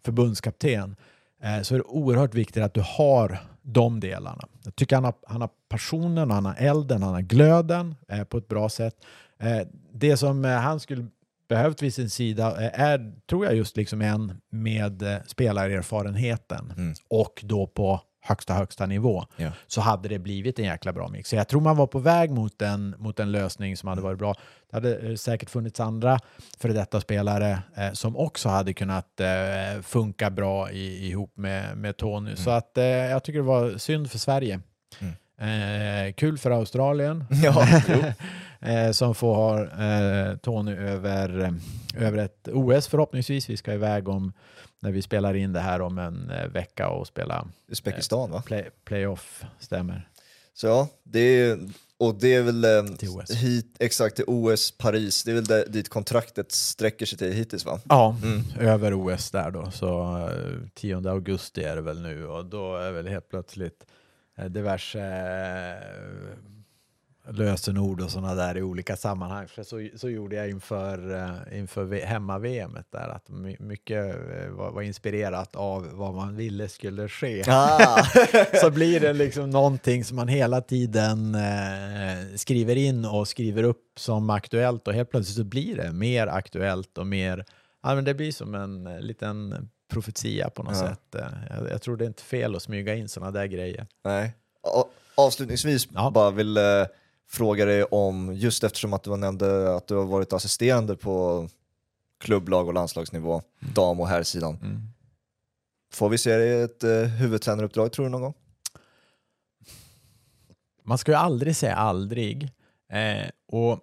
[0.05, 0.95] förbundskapten
[1.43, 3.39] eh, så är det oerhört viktigt att du har
[3.73, 4.47] de delarna.
[4.63, 8.37] Jag tycker han har, han har passionen, han har elden, han har glöden eh, på
[8.37, 8.95] ett bra sätt.
[9.39, 11.07] Eh, det som eh, han skulle
[11.49, 16.93] behövt vid sin sida eh, är, tror jag, just liksom en med eh, spelarerfarenheten Mm.
[17.09, 19.51] och då på högsta, högsta nivå Ja.
[19.67, 21.29] så hade det blivit en jäkla bra mix.
[21.29, 24.19] Så jag tror man var på väg mot en, mot en lösning som hade varit
[24.19, 24.35] bra.
[24.69, 26.19] Det hade eh, säkert funnits andra
[26.59, 31.97] före detta spelare eh, som också hade kunnat eh, funka bra i, ihop med, med
[31.97, 32.35] Tony.
[32.35, 34.59] Så att eh, jag tycker det var synd för Sverige.
[35.41, 37.25] Eh, kul för Australien.
[37.43, 37.67] Ja,
[38.69, 41.53] eh, som får ha Tony över,
[41.97, 43.49] över ett OS förhoppningsvis.
[43.49, 44.33] Vi ska iväg om
[44.79, 48.41] när vi spelar in det här om en eh, vecka och spela Uzbekistan va?
[48.45, 50.09] play, playoff, stämmer.
[50.53, 51.59] Så ja, det är,
[51.97, 53.31] och det är väl eh, Till OS.
[53.31, 57.65] hit, exakt till OS Paris, det är väl där, dit kontraktet sträcker sig till hittills
[57.65, 57.79] va?
[57.89, 58.43] Ja, Mm.
[58.59, 59.71] över OS där då.
[59.71, 63.85] Så eh, 10 augusti är det väl nu och då är väl helt plötsligt
[64.37, 66.37] eh, diverse eh,
[67.31, 69.47] lösenord och sådana där i olika sammanhang.
[69.47, 74.71] För så, så gjorde jag inför, eh, inför hemma-VM där att my- mycket eh, var,
[74.71, 77.43] var inspirerat av vad man ville skulle ske.
[77.47, 78.03] Ah.
[78.61, 83.85] så blir det liksom någonting som man hela tiden eh, skriver in och skriver upp
[83.97, 87.45] som aktuellt och helt plötsligt så blir det mer aktuellt och mer,
[87.83, 90.87] ja men det blir som en eh, liten profetia på något Ja.
[90.87, 91.23] sätt.
[91.49, 93.87] Jag, jag tror det är inte fel att smyga in sådana där grejer.
[94.05, 94.33] Nej.
[94.63, 94.83] A-
[95.15, 96.11] Avslutningsvis Ja.
[96.13, 96.57] bara vill
[97.29, 101.47] fråga dig om, just eftersom att du nämnde att du har varit assisterande på
[102.19, 104.57] klubblag och landslagsnivå, dam och herrsidan.
[105.91, 108.33] Får vi se dig i ett eh, huvudtränaruppdrag tror du någon gång?
[110.83, 112.51] Man ska ju aldrig säga aldrig.
[112.89, 113.79] Eh, och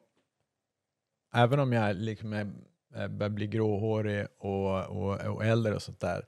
[1.34, 2.52] även om jag liksom är,
[2.94, 6.24] är, börjar bli gråhårig och, och, och äldre och sånt där,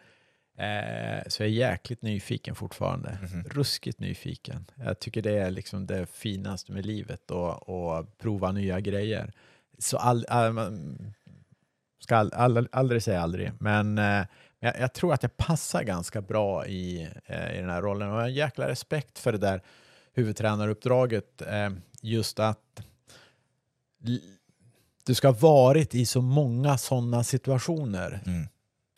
[0.59, 3.19] eh, så är jag jäkligt nyfiken fortfarande.
[3.47, 4.65] Ruskigt nyfiken.
[4.75, 9.33] Jag tycker det är liksom det finaste med livet och, och prova nya grejer.
[9.79, 10.99] Så all, all, man
[12.01, 14.27] ska all, all, aldrig säga aldrig, men eh,
[14.61, 18.15] jag, jag tror att jag passar ganska bra i, eh, i den här rollen och
[18.15, 19.63] jag har en jäkla respekt för det där
[20.13, 21.43] huvudtränaruppdraget.
[21.43, 21.71] Eh,
[22.03, 22.83] just att
[25.05, 28.49] du ska ha varit i så många sådana situationer Mm.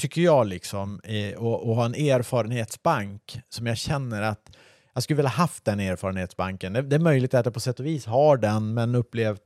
[0.01, 4.51] Tycker jag, liksom, eh, och, och ha en erfarenhetsbank som jag känner att
[4.95, 6.73] jag skulle vilja haft den erfarenhetsbanken.
[6.73, 9.43] Det, det är möjligt att jag på sätt och vis har den, men upplevt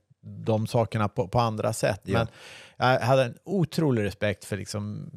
[0.46, 2.00] de sakerna på, på andra sätt.
[2.04, 2.18] Ja.
[2.18, 2.26] Men
[2.76, 5.10] jag hade en otrolig respekt för liksom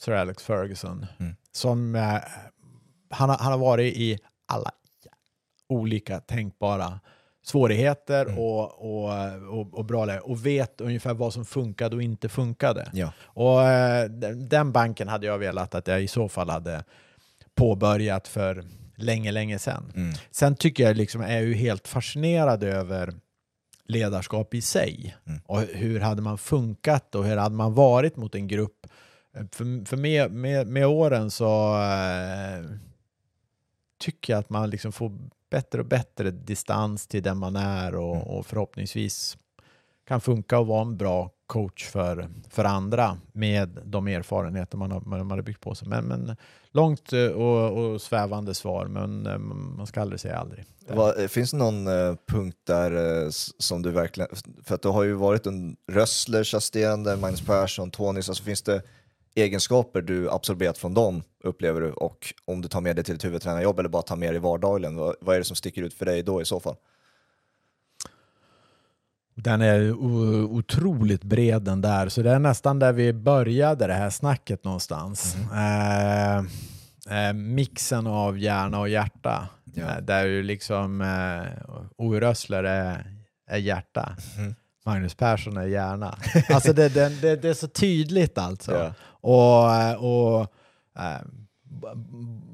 [0.00, 1.36] Sir Alex Ferguson, Mm.
[1.52, 2.14] som eh,
[3.10, 4.70] han, har- han har varit i alla
[5.68, 7.00] olika tänkbara
[7.44, 8.38] svårigheter Mm.
[8.38, 9.12] och, och,
[9.58, 12.90] och, och bra läge och vet ungefär vad som funkade och inte funkade.
[12.92, 13.12] Ja.
[13.22, 16.84] Och eh, den, banken hade jag velat att jag i så fall hade
[17.54, 18.64] påbörjat för
[18.96, 19.92] länge, länge sedan.
[19.96, 20.14] Mm.
[20.30, 23.14] Sen tycker jag liksom, är ju helt fascinerad över
[23.86, 25.16] ledarskap i sig.
[25.26, 25.40] Mm.
[25.46, 28.86] Och hur hade man funkat och hur hade man varit mot en grupp?
[29.52, 32.64] För, för med, med, med åren så eh,
[33.98, 35.12] tycker jag att man liksom får
[35.54, 38.26] bättre och bättre distans till den man är och, Mm.
[38.28, 39.36] och förhoppningsvis
[40.08, 45.00] kan funka och vara en bra coach för, för andra med de erfarenheter man har,
[45.00, 45.88] man har byggt på sig.
[45.88, 46.36] Men, men
[46.72, 50.64] långt eh, och, och svävande svar, men eh, man ska aldrig säga aldrig.
[50.88, 53.26] Eh, finns det någon eh, punkt där
[53.62, 54.28] som du verkligen,
[54.64, 58.82] för att du har ju varit en Rösslers assisterande, Magnus Persson, Tonys, alltså finns det
[59.34, 63.24] egenskaper du absorberat från dem upplever du och om du tar med det till ett
[63.24, 65.94] huvudtränarjobb eller bara tar med det i vardagen, vad, vad är det som sticker ut
[65.94, 66.76] för dig då i så fall?
[69.36, 74.10] Den är otroligt bred den där, så det är nästan där vi började det här
[74.10, 75.36] snacket någonstans.
[75.52, 76.36] Eh,
[77.28, 79.82] eh, mixen av hjärna och hjärta, Ja.
[79.82, 83.06] eh, där ju liksom eh, Ove Rössler är,
[83.50, 84.16] är hjärta.
[84.38, 84.54] Mhm.
[84.86, 86.18] Magnus Persson är hjärna.
[86.48, 88.72] Alltså det, det, det, det är så tydligt alltså.
[88.74, 88.94] Ja.
[89.24, 90.40] Och, eh, och
[90.98, 91.20] eh,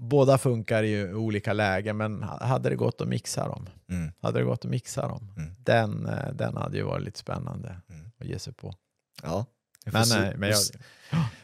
[0.00, 3.68] båda funkar i olika lägen, men hade det gått att mixa dem?
[3.90, 4.12] Mm.
[4.20, 5.32] Hade det gått att mixa dem?
[5.36, 5.54] Mm.
[5.58, 8.10] Den, eh, den hade ju varit lite spännande Mm.
[8.20, 8.74] att ge sig på.
[9.22, 9.46] Ja.
[9.84, 10.58] Får Men, se- nej, men jag,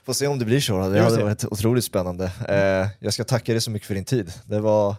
[0.05, 0.89] Får se om det blir så.
[0.89, 2.24] Det hade varit otroligt spännande.
[2.48, 4.32] Eh, jag ska tacka dig så mycket för din tid.
[4.44, 4.94] Det, var,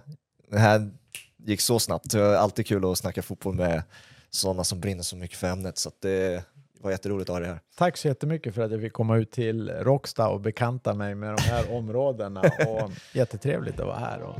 [0.51, 0.91] det här
[1.37, 2.11] gick så snabbt.
[2.11, 3.83] Det är alltid kul att snacka fotboll med
[4.29, 5.77] sådana som brinner så mycket för ämnet.
[5.77, 6.05] Så att
[6.77, 7.59] det var jätteroligt att ha dig här.
[7.77, 11.35] tack så jättemycket för att jag fick komma ut till Råcksta och bekanta mig med
[11.37, 12.41] de här områdena.
[12.67, 14.21] Och jättetrevligt att vara här.
[14.21, 14.35] Och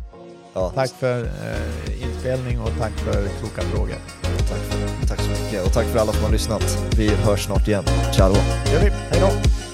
[0.54, 3.96] Ja, tack för eh, inspelning och tack för kloka frågor.
[4.22, 6.94] tack, för, tack så mycket och tack för alla som har lyssnat.
[6.98, 7.84] Vi hörs snart igen.
[8.16, 8.34] Ciao!
[8.74, 8.90] Gör vi.
[8.90, 9.66] Hej då!